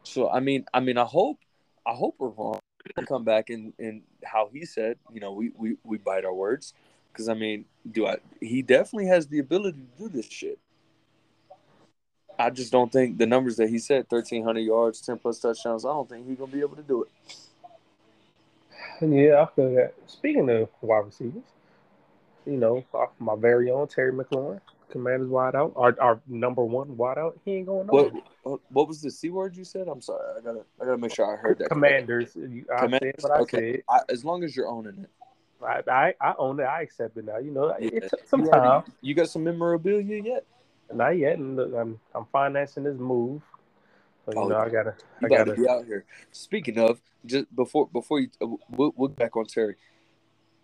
[0.03, 1.39] So I mean, I mean, I hope,
[1.87, 2.59] I hope we're wrong.
[2.95, 6.35] He'll come back and and how he said, you know, we we we bite our
[6.35, 6.75] words
[7.13, 8.17] because I mean, do I?
[8.41, 10.59] He definitely has the ability to do this shit.
[12.39, 15.85] I just don't think the numbers that he said, thirteen hundred yards, ten plus touchdowns.
[15.85, 17.11] I don't think he's gonna be able to do it.
[19.01, 19.95] Yeah, I feel that.
[20.07, 21.45] Speaking of wide receivers,
[22.47, 22.85] you know,
[23.19, 24.61] my very own Terry McLaurin,
[24.95, 27.37] Commanders wide out, our, our number one wide out.
[27.45, 28.13] He ain't going nowhere.
[28.45, 29.89] What what was the c word you said?
[29.89, 30.23] I'm sorry.
[30.39, 31.69] I gotta I gotta make sure I heard that.
[31.69, 32.37] Commanders.
[32.37, 33.83] I Commanders, said what I okay.
[33.89, 35.11] I, as long as you're owning it.
[35.61, 36.63] I, I I own it.
[36.63, 37.39] I accept it now.
[37.39, 37.89] You know, Yeah.
[37.93, 38.85] it took some You time.
[39.01, 40.45] You got some memorabilia yet?
[40.93, 41.39] Not yet.
[41.39, 43.43] And look, I'm I'm financing this move.
[44.27, 46.05] So you Oh, know, I gotta I gotta be out here.
[46.31, 49.75] Speaking of, just before before you, uh, we'll, we'll get back on Terry.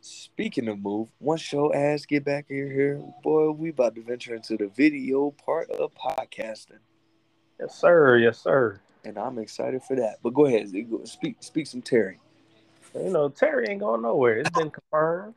[0.03, 4.35] Speaking of move, once your ass get back in here, boy, we about to venture
[4.35, 6.79] into the video part of podcasting,
[7.59, 8.17] Yes, sir.
[8.17, 8.81] Yes, sir.
[9.05, 10.17] and I'm excited for that.
[10.23, 10.71] But go ahead,
[11.05, 12.19] speak speak some Terry.
[12.95, 14.39] You know, Terry ain't going nowhere.
[14.39, 15.35] It's been confirmed.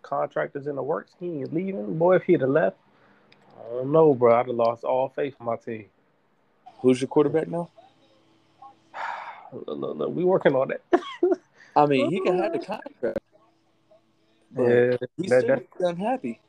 [0.00, 1.12] Contract is in the works.
[1.20, 1.98] He ain't leaving.
[1.98, 2.76] Boy, if he'd have left,
[3.58, 4.34] I don't know, bro.
[4.34, 5.86] I'd have lost all faith in my team.
[6.80, 7.68] Who's your quarterback now?
[9.52, 10.80] Look, look, look, we working on that.
[11.76, 13.18] I mean, he can have the contract.
[14.54, 16.40] But yeah, he's that, that, unhappy.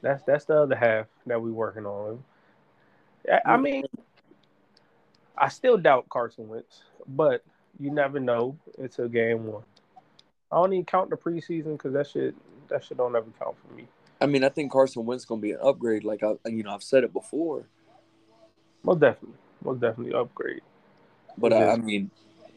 [0.00, 2.22] that's that's the other half that we're working on.
[3.30, 3.84] I, I mean,
[5.36, 7.42] I still doubt Carson Wentz, but
[7.80, 9.64] you never know until game one.
[10.52, 12.34] I don't even count the preseason because that shit
[12.68, 13.88] that shit don't ever count for me.
[14.20, 16.04] I mean, I think Carson Wentz gonna be an upgrade.
[16.04, 17.66] Like I, you know, I've said it before.
[18.84, 20.62] Most definitely, most definitely upgrade.
[21.36, 22.10] But I, I mean,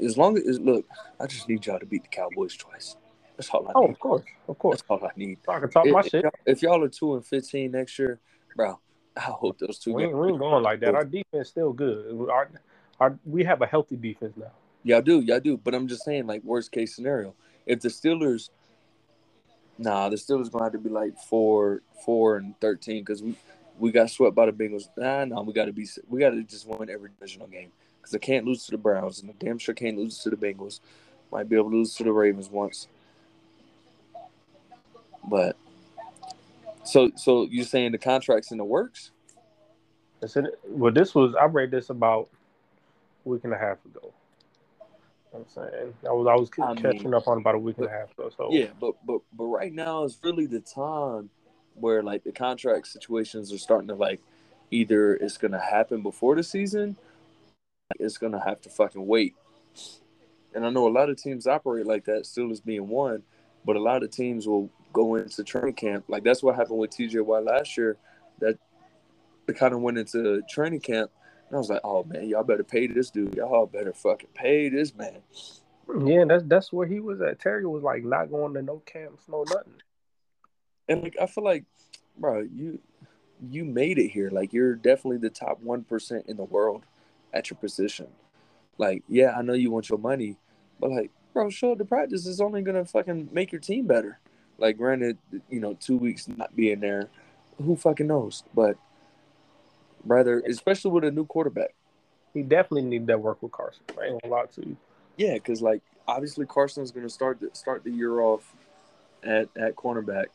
[0.03, 0.85] as long as look,
[1.19, 2.95] I just need y'all to beat the Cowboys twice.
[3.37, 3.91] That's all I Oh, need.
[3.91, 4.79] of course, of course.
[4.79, 5.39] That's all I need.
[5.47, 6.23] I can talk my If, shit.
[6.23, 8.19] y'all- if y'all are two and fifteen next year,
[8.55, 8.79] bro,
[9.17, 9.93] I hope those two.
[9.93, 10.95] We ain't, we ain't going like that.
[10.95, 12.29] Our defense still good.
[12.29, 12.49] Our,
[12.99, 14.51] our, we have a healthy defense now.
[14.83, 15.57] Y'all do, y'all do.
[15.57, 17.35] But I'm just saying, like worst case scenario,
[17.67, 18.49] if the Steelers,
[19.77, 23.35] nah, the Steelers gonna have to be like four, four and thirteen because we
[23.79, 24.89] we got swept by the Bengals.
[24.97, 27.71] Nah, nah, we got to be, we got to just win every divisional game
[28.01, 30.37] because I can't lose to the Browns and I damn sure can't lose to the
[30.37, 30.81] Bengals.
[31.31, 32.87] Might be able to lose to the Ravens once,
[35.27, 35.55] but
[36.83, 39.11] so so you saying the contracts in the works?
[40.19, 40.59] That's it.
[40.67, 42.29] Well, this was I read this about
[43.25, 44.13] a week and a half ago.
[45.33, 47.55] You know what I'm saying I was I was I catching mean, up on about
[47.55, 48.31] a week and a half ago.
[48.35, 51.29] So Yeah, but but but right now is really the time
[51.75, 54.21] where like the contract situations are starting to like
[54.71, 56.97] either it's gonna happen before the season,
[57.99, 59.35] it's gonna have to fucking wait.
[60.55, 63.23] And I know a lot of teams operate like that, still as being one,
[63.63, 66.05] but a lot of teams will go into training camp.
[66.07, 67.97] Like that's what happened with TJ Watt last year.
[68.39, 68.57] That
[69.45, 71.11] they kind of went into training camp,
[71.47, 73.35] and I was like, oh man, y'all better pay this dude.
[73.35, 75.21] Y'all better fucking pay this man.
[76.05, 77.39] yeah, that's that's where he was at.
[77.39, 79.81] Terry was like not going to no camps, no nothing.
[80.89, 81.65] And like I feel like,
[82.17, 82.79] bro, you
[83.49, 84.29] you made it here.
[84.31, 86.83] Like you're definitely the top one percent in the world
[87.33, 88.07] at your position.
[88.77, 90.37] Like, yeah, I know you want your money,
[90.79, 94.19] but like, bro, show up to practice is only gonna fucking make your team better.
[94.57, 95.17] Like, granted,
[95.49, 97.09] you know, two weeks not being there,
[97.57, 98.43] who fucking knows?
[98.53, 98.77] But
[100.05, 101.73] rather, especially with a new quarterback,
[102.33, 103.83] He definitely need that work with Carson.
[103.99, 104.77] I ain't gonna lie to you.
[105.17, 108.53] yeah, because like obviously Carson's gonna start the, start the year off
[109.23, 110.27] at at cornerback,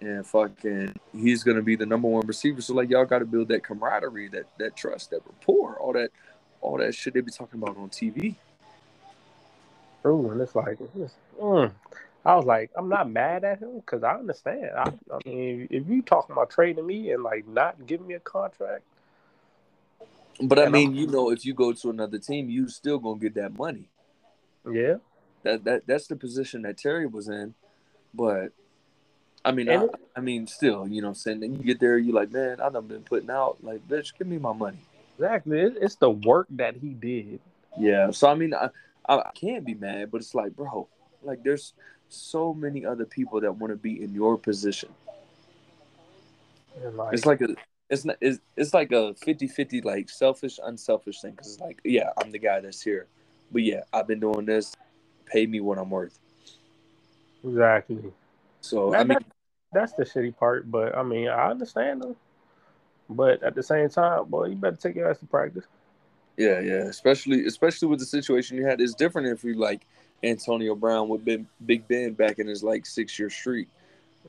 [0.00, 2.60] and fucking he's gonna be the number one receiver.
[2.60, 6.10] So like y'all got to build that camaraderie, that that trust, that rapport, all that
[6.60, 8.34] all that shit they be talking about on TV.
[10.02, 11.70] True, and it's like, it's, mm.
[12.24, 14.70] I was like, I'm not mad at him because I understand.
[14.76, 18.20] I, I mean, if you talking about trading me and like not giving me a
[18.20, 18.82] contract,
[20.40, 23.34] But I mean, you know, if you go to another team, you still gonna get
[23.34, 23.88] that money.
[24.70, 24.96] yeah,
[25.42, 27.54] That that that's the position that Terry was in.
[28.14, 28.52] But
[29.44, 31.40] I mean, I, And- I mean, still, you know, what I'm saying.
[31.40, 33.58] Then you get there, you like, man, I done been putting out.
[33.62, 34.78] Like, bitch, give me my money.
[35.18, 35.58] exactly.
[35.60, 37.40] It's the work that he did.
[37.78, 38.10] Yeah.
[38.12, 38.70] So I mean, I,
[39.06, 40.88] I I can't be mad, but it's like, bro,
[41.22, 41.74] like there's
[42.14, 44.88] so many other people that want to be in your position.
[46.94, 47.48] Like, It's like a
[47.90, 52.10] it's not it's, it's like a 50-50 like selfish unselfish thing because it's like yeah
[52.16, 53.06] i'm the guy that's here
[53.52, 54.74] but yeah i've been doing this
[55.26, 56.18] pay me what i'm worth
[57.44, 58.12] Exactly.
[58.62, 59.26] so That- i mean that-
[59.72, 62.14] that's the shitty part, but I mean, I understand them.
[63.10, 65.64] But at the same time, boy, you better take your ass to practice.
[66.36, 69.86] yeah yeah especially especially with the situation you had it's different if you like
[70.22, 73.68] antonio brown with big ben back in his like six year streak.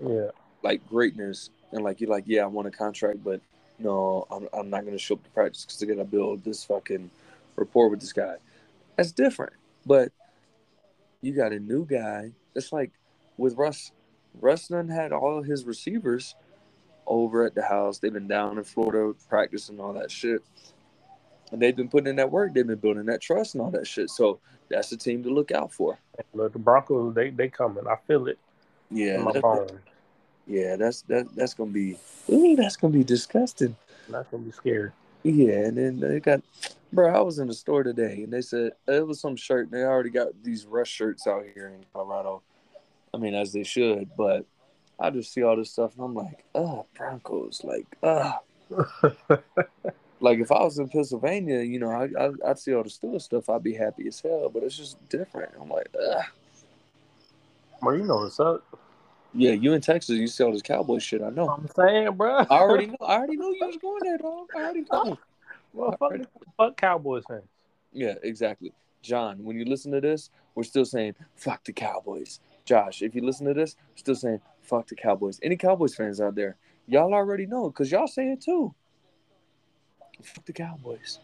[0.05, 0.29] Yeah.
[0.63, 1.49] like greatness.
[1.71, 3.41] And like you're like yeah i want a contract but
[3.79, 6.43] no i'm, I'm not going to show up to practice because i got to build
[6.43, 7.09] this fucking
[7.55, 8.35] rapport with this guy.
[8.95, 9.53] That's different.
[9.85, 10.11] But
[11.21, 12.31] you got a new guy.
[12.55, 12.91] It's like
[13.37, 13.91] with russ
[14.39, 16.35] russ done had all his receivers
[17.07, 17.99] over at the house.
[17.99, 20.43] They've been down in florida practicing all that shit
[21.51, 23.87] and they've been putting in that work they've been building that trust and all that
[23.87, 24.39] shit so
[24.69, 25.97] that's the team to look out for
[26.33, 27.85] Look, the Broncos, they they coming.
[27.87, 28.39] I feel it
[28.91, 29.79] yeah that-
[30.47, 31.97] yeah that's that, that's gonna be
[32.31, 33.75] ooh, that's gonna be disgusting
[34.09, 34.91] That's gonna be scary.
[35.23, 36.41] Yeah, and then they got,
[36.93, 37.11] bro.
[37.11, 39.71] I was in the store today, and they said it was some shirt.
[39.71, 42.43] They already got these rush shirts out here in Colorado.
[43.11, 44.45] I mean, as they should, but
[44.99, 48.39] I just see all this stuff, and I'm like, ah, Broncos, like, ah,
[50.25, 53.21] like if I was in Pennsylvania, you know, I, I I'd see all the Steelers
[53.21, 54.49] stuff, I'd be happy as hell.
[54.49, 55.51] But it's just different.
[55.61, 56.27] I'm like, ah,
[57.81, 58.63] well, you know what's up.
[59.35, 59.51] yeah.
[59.51, 61.21] You in Texas, you see all this cowboy shit.
[61.21, 61.47] I know.
[61.47, 62.39] I'm saying, bro.
[62.39, 62.97] I already know.
[63.01, 64.47] I already know you was going there, dog.
[64.55, 65.19] I already know.
[65.73, 66.13] well, fuck,
[66.57, 67.43] fuck Cowboys fans.
[67.93, 68.73] Yeah, exactly.
[69.03, 72.39] John, when you listen to this, we're still saying fuck the Cowboys.
[72.65, 75.39] Josh, if you listen to this, we're still saying fuck the Cowboys.
[75.43, 76.55] Any Cowboys fans out there,
[76.87, 78.73] y'all already know because y'all say it too.
[80.23, 81.19] Fuck the Cowboys.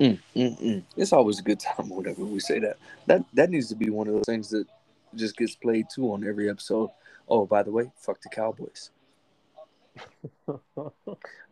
[0.00, 0.82] Mm, mm, mm.
[0.96, 2.78] It's always a good time whenever we say that.
[3.06, 4.66] That that needs to be one of those things that
[5.14, 6.90] just gets played too on every episode.
[7.28, 8.90] Oh, by the way, fuck the Cowboys.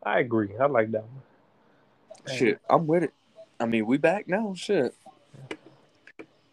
[0.03, 0.51] I agree.
[0.59, 2.37] I like that one.
[2.37, 3.13] Shit, I'm with it.
[3.61, 4.55] I mean, we back now.
[4.57, 4.95] Shit.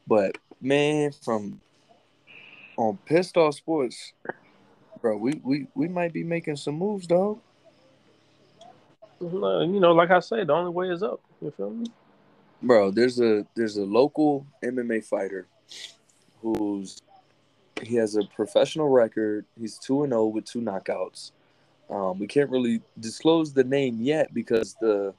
[0.08, 1.62] But man, from
[2.78, 4.14] on pissed off sports,
[5.02, 7.40] bro, we we we might be making some moves, dog.
[9.22, 11.22] You know, like I said, the only way is up.
[11.42, 11.88] You feel me?
[12.62, 15.48] Bro, there's a there's a local MMA fighter
[16.42, 17.02] who's
[17.82, 19.46] he has a professional record.
[19.60, 21.32] He's two and zero with two knockouts.
[21.90, 25.14] Um, we can't really disclose the name yet because the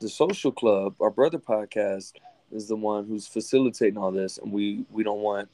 [0.00, 2.12] the social club, our brother podcast,
[2.52, 5.48] is the one who's facilitating all this, and we we don't want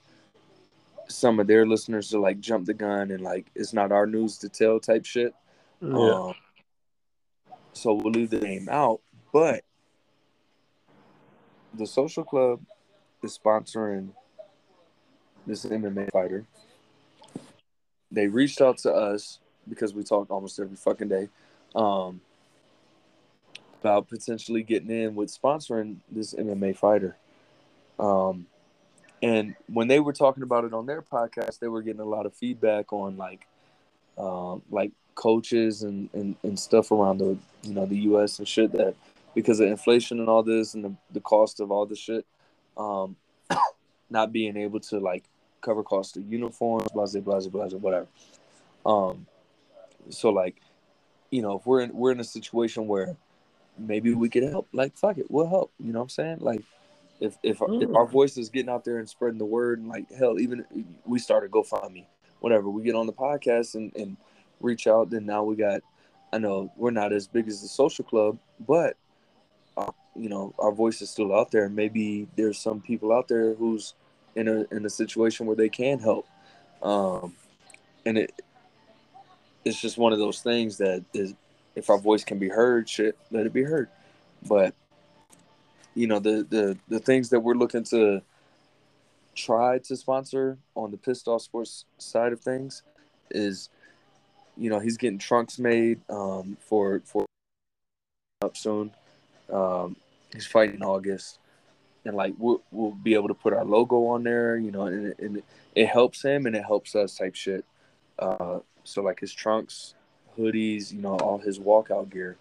[1.08, 4.38] some of their listeners to like jump the gun and like it's not our news
[4.38, 5.34] to tell type shit.
[5.82, 6.34] Um,
[7.72, 9.00] so we'll leave the name out,
[9.32, 9.64] but
[11.74, 12.60] the social club
[13.22, 14.10] is sponsoring
[15.46, 16.44] this MMA fighter.
[18.10, 21.28] They reached out to us because we talk almost every fucking day
[21.74, 22.20] um,
[23.80, 27.16] about potentially getting in with sponsoring this MMA fighter.
[27.98, 28.46] Um,
[29.22, 32.26] and when they were talking about it on their podcast, they were getting a lot
[32.26, 33.46] of feedback on like,
[34.18, 38.38] um, like coaches and, and, and stuff around the you know the U.S.
[38.38, 38.94] and shit that
[39.34, 42.26] because of inflation and all this and the, the cost of all this shit,
[42.76, 43.16] um,
[44.10, 45.24] not being able to like
[45.60, 48.06] cover cost of uniforms, blah blah blah blah blah whatever.
[48.84, 49.26] Um,
[50.08, 50.56] so like,
[51.30, 53.16] you know, if we're in we're in a situation where
[53.78, 55.72] maybe we could help, like fuck it, we'll help.
[55.78, 56.38] You know what I'm saying?
[56.40, 56.62] Like,
[57.20, 60.10] if if, if our voice is getting out there and spreading the word, and like
[60.10, 60.64] hell, even
[61.04, 62.06] we started GoFundMe,
[62.40, 64.16] whatever, we get on the podcast and and
[64.60, 65.82] reach out, then now we got.
[66.32, 68.96] I know we're not as big as the social club, but
[69.76, 71.68] uh, you know our voice is still out there.
[71.68, 73.94] Maybe there's some people out there who's
[74.36, 76.28] in a in a situation where they can help,
[76.82, 77.34] um,
[78.06, 78.32] and it
[79.64, 81.34] it's just one of those things that is
[81.74, 83.88] if our voice can be heard, shit, let it be heard.
[84.48, 84.74] But
[85.94, 88.22] you know the the the things that we're looking to
[89.34, 92.82] try to sponsor on the pissed off sports side of things
[93.30, 93.68] is
[94.56, 97.24] you know he's getting trunks made um, for for
[98.42, 98.90] up soon.
[99.52, 99.96] Um,
[100.32, 101.38] he's fighting August,
[102.04, 105.06] and like we'll, we'll be able to put our logo on there, you know, and,
[105.08, 105.42] it- and
[105.74, 107.64] it, helps him and it helps us type shit.
[108.18, 109.94] Uh, so like his trunks,
[110.38, 112.36] hoodies, you know, all his walkout gear,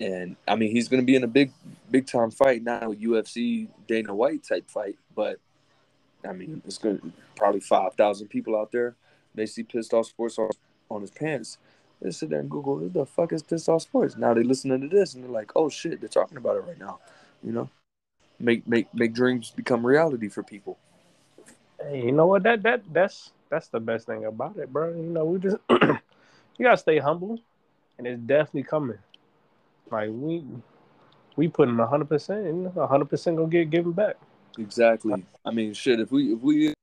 [0.00, 1.52] and I mean he's gonna be in a big
[1.90, 5.38] big time fight, not a UFC Dana White type fight, but
[6.28, 7.00] I mean it's gonna
[7.36, 8.94] probably five thousand people out there.
[9.34, 10.38] They see pissed off sports
[10.90, 11.58] on, his pants.
[12.00, 14.16] They sit there and Google, who the fuck is pissed off sports?
[14.16, 16.78] Now they listening to this and they're like, oh shit, they're talking about it right
[16.78, 17.00] now.
[17.42, 17.70] You know,
[18.38, 20.78] make make make dreams become reality for people.
[21.80, 22.44] Hey, you know what?
[22.44, 24.90] That that that's that's the best thing about it, bro.
[24.90, 25.98] You know, we just you
[26.60, 27.40] gotta stay humble,
[27.98, 28.98] and it's definitely coming.
[29.90, 30.44] Like we
[31.36, 34.16] we put in hundred percent, hundred percent gonna get given back.
[34.58, 35.24] Exactly.
[35.44, 36.00] I mean, shit.
[36.00, 36.74] If we if we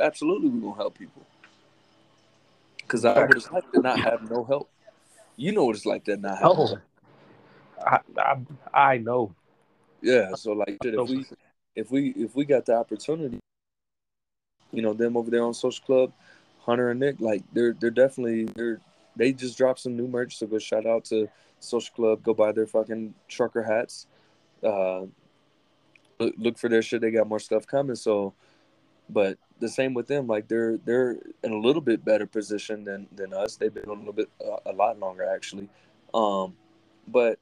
[0.00, 1.22] absolutely we gonna help people.
[2.90, 4.68] Cause I would like to not have no help.
[5.36, 6.48] You know what it's like to not have.
[6.50, 6.78] Oh,
[7.86, 8.36] I, I
[8.74, 9.32] I know.
[10.02, 10.34] Yeah.
[10.34, 11.26] So like, shit, if we
[11.76, 13.38] if we if we got the opportunity,
[14.72, 16.12] you know, them over there on Social Club,
[16.62, 18.80] Hunter and Nick, like they're they're definitely they're
[19.14, 20.36] they just dropped some new merch.
[20.36, 21.28] So go shout out to
[21.60, 22.24] Social Club.
[22.24, 24.08] Go buy their fucking trucker hats.
[24.64, 25.02] Uh,
[26.18, 27.02] look, look for their shit.
[27.02, 27.96] They got more stuff coming.
[27.96, 28.34] So,
[29.12, 30.26] but the same with them.
[30.26, 33.56] Like they're they're in a little bit better position than than us.
[33.56, 35.68] They've been a little bit uh, a lot longer actually.
[36.14, 36.54] Um,
[37.06, 37.38] but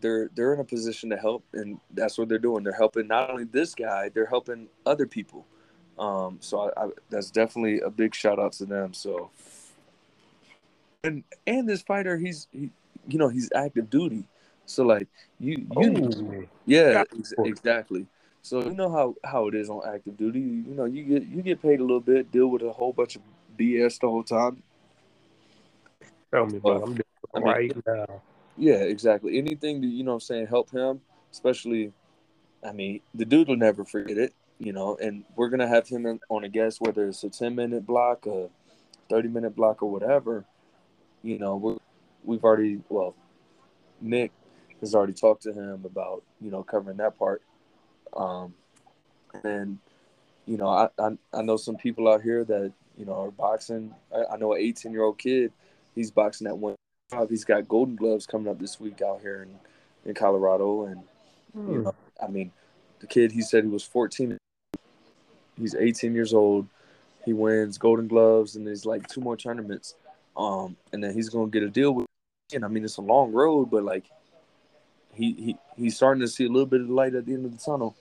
[0.00, 2.62] they're they're in a position to help, and that's what they're doing.
[2.62, 5.46] They're helping not only this guy, they're helping other people.
[5.98, 8.94] Um, so I, I, that's definitely a big shout out to them.
[8.94, 9.30] So,
[11.04, 12.70] and and this fighter, he's he,
[13.08, 14.24] you know he's active duty.
[14.66, 18.06] So like you you oh, yeah ex- exactly.
[18.42, 20.40] So you know how how it is on active duty.
[20.40, 23.16] You know you get you get paid a little bit, deal with a whole bunch
[23.16, 23.22] of
[23.58, 24.62] BS the whole time.
[26.32, 26.98] Tell me about I'm
[27.34, 28.22] I mean, right now.
[28.56, 29.38] Yeah, exactly.
[29.38, 31.00] Anything to you know, I'm saying help him,
[31.32, 31.92] especially.
[32.66, 34.96] I mean, the dude will never forget it, you know.
[35.00, 38.48] And we're gonna have him on a guest, whether it's a 10 minute block, a
[39.08, 40.44] 30 minute block, or whatever.
[41.22, 41.78] You know, we're
[42.24, 43.14] we've already well,
[44.00, 44.32] Nick
[44.80, 47.42] has already talked to him about you know covering that part.
[48.16, 48.54] Um,
[49.44, 49.78] and
[50.46, 53.94] you know, I, I, I know some people out here that you know are boxing.
[54.14, 55.52] I, I know an 18 year old kid.
[55.94, 56.74] He's boxing at one
[57.10, 57.28] five.
[57.28, 59.58] He's got Golden Gloves coming up this week out here in
[60.08, 61.02] in Colorado, and
[61.56, 61.68] mm.
[61.68, 61.82] you hmm.
[61.84, 62.52] know, I mean,
[63.00, 63.32] the kid.
[63.32, 64.38] He said he was 14.
[65.58, 66.66] He's 18 years old.
[67.24, 69.94] He wins Golden Gloves, and there's like two more tournaments.
[70.36, 72.06] Um, and then he's gonna get a deal with.
[72.54, 74.04] And I mean, it's a long road, but like
[75.20, 77.52] he, he he's starting to see a little bit of light at the end of
[77.52, 77.94] the tunnel.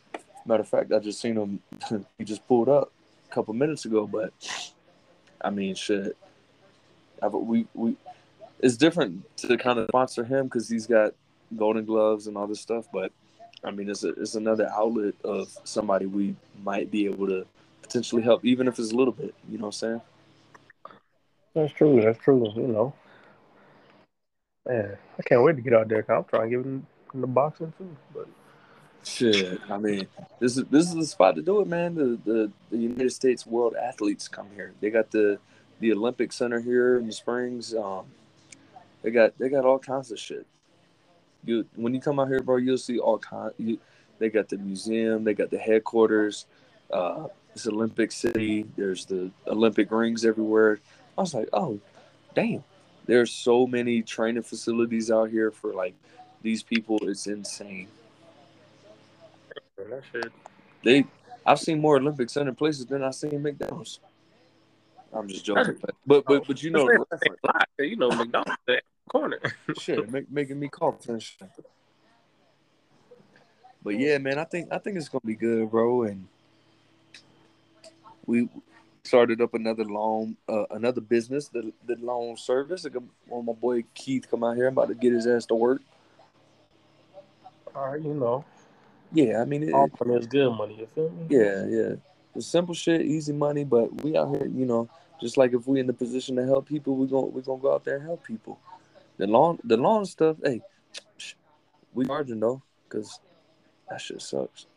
[0.46, 1.60] Matter of fact, I just seen him.
[2.18, 2.92] he just pulled up
[3.30, 4.34] a couple minutes ago, but
[5.42, 6.16] I mean, shit.
[7.22, 7.98] I, we we
[8.60, 11.14] it's different to kind of sponsor him because he's got
[11.58, 13.12] Golden Gloves and all this stuff, but
[13.64, 17.46] I mean, it's a, it's another outlet of somebody we might be able to
[17.82, 19.36] potentially help, even if it's a little bit.
[19.50, 20.02] You know what I'm saying?
[21.54, 22.02] That's true.
[22.02, 22.50] That's true.
[22.56, 22.94] You know,
[24.66, 26.06] man, I can't wait to get out there.
[26.10, 27.96] I'm trying to get him in the boxing too.
[28.14, 28.28] But
[29.04, 30.08] shit, I mean,
[30.40, 31.96] this is this is the spot to do it, man.
[31.96, 34.74] The the, the United States World Athletes come here.
[34.82, 35.40] They got the
[35.80, 37.74] the Olympic Center here in the Springs.
[37.74, 38.06] Um,
[39.02, 40.46] they got they got all kinds of shit.
[41.46, 43.52] You when you come out here, bro, you'll see all kind.
[43.58, 43.80] You,
[44.20, 45.24] they got the museum.
[45.24, 46.46] They got the headquarters.
[46.92, 48.66] Uh, it's Olympic City.
[48.76, 50.80] There's the Olympic rings everywhere.
[51.18, 51.80] I was like, oh,
[52.36, 52.64] damn.
[53.06, 55.96] There's so many training facilities out here for like
[56.42, 57.88] these people is insane.
[60.84, 61.06] They,
[61.46, 64.00] I've seen more Olympic Center places than I've seen McDonald's.
[65.14, 66.88] I'm just joking, but but but, you know,
[67.80, 69.40] you know McDonald's that corner.
[69.80, 71.50] shit, make, making me cough and shit.
[73.84, 76.04] But yeah, man, I think I think it's gonna be good, bro.
[76.04, 76.28] And
[78.26, 78.50] we
[79.04, 82.86] started up another loan, uh, another business, the the loan service.
[83.28, 85.82] When my boy Keith come out here, I'm about to get his ass to work.
[87.76, 88.46] All right, you know.
[89.12, 90.76] Yeah, I mean, it, all money is good money.
[90.80, 91.26] You feel me?
[91.30, 91.96] Yeah, yeah.
[92.36, 94.90] The simple shit, easy money, but we out here, you know,
[95.20, 97.74] just like if we in the position to help people, we going we gonna go
[97.74, 98.60] out there and help people.
[99.18, 100.62] The long the long stuff, hey,
[101.94, 103.20] we margin though, cause
[103.90, 104.68] that shit sucks.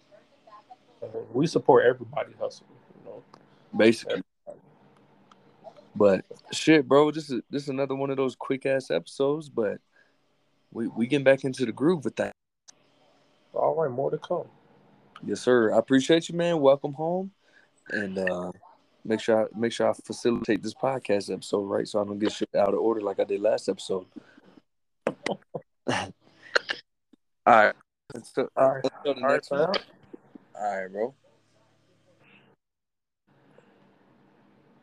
[1.33, 3.23] We support everybody hustle, you know.
[3.77, 4.23] Basically.
[5.95, 9.79] But shit, bro, this is this is another one of those quick ass episodes, but
[10.73, 12.33] we we getting back into the groove with that.
[13.55, 14.45] All right, more to come.
[15.25, 15.75] Yes, sir.
[15.75, 16.61] I appreciate you, man.
[16.61, 17.31] Welcome home,
[17.91, 18.53] and uh,
[19.05, 22.33] make sure I, make sure I facilitate this podcast episode right, so I don't get
[22.33, 24.07] shit out of order like I did last episode.
[25.07, 25.15] All
[27.47, 27.75] right.
[28.57, 28.85] All right.
[29.07, 29.73] All right, All
[30.61, 31.15] right, bro.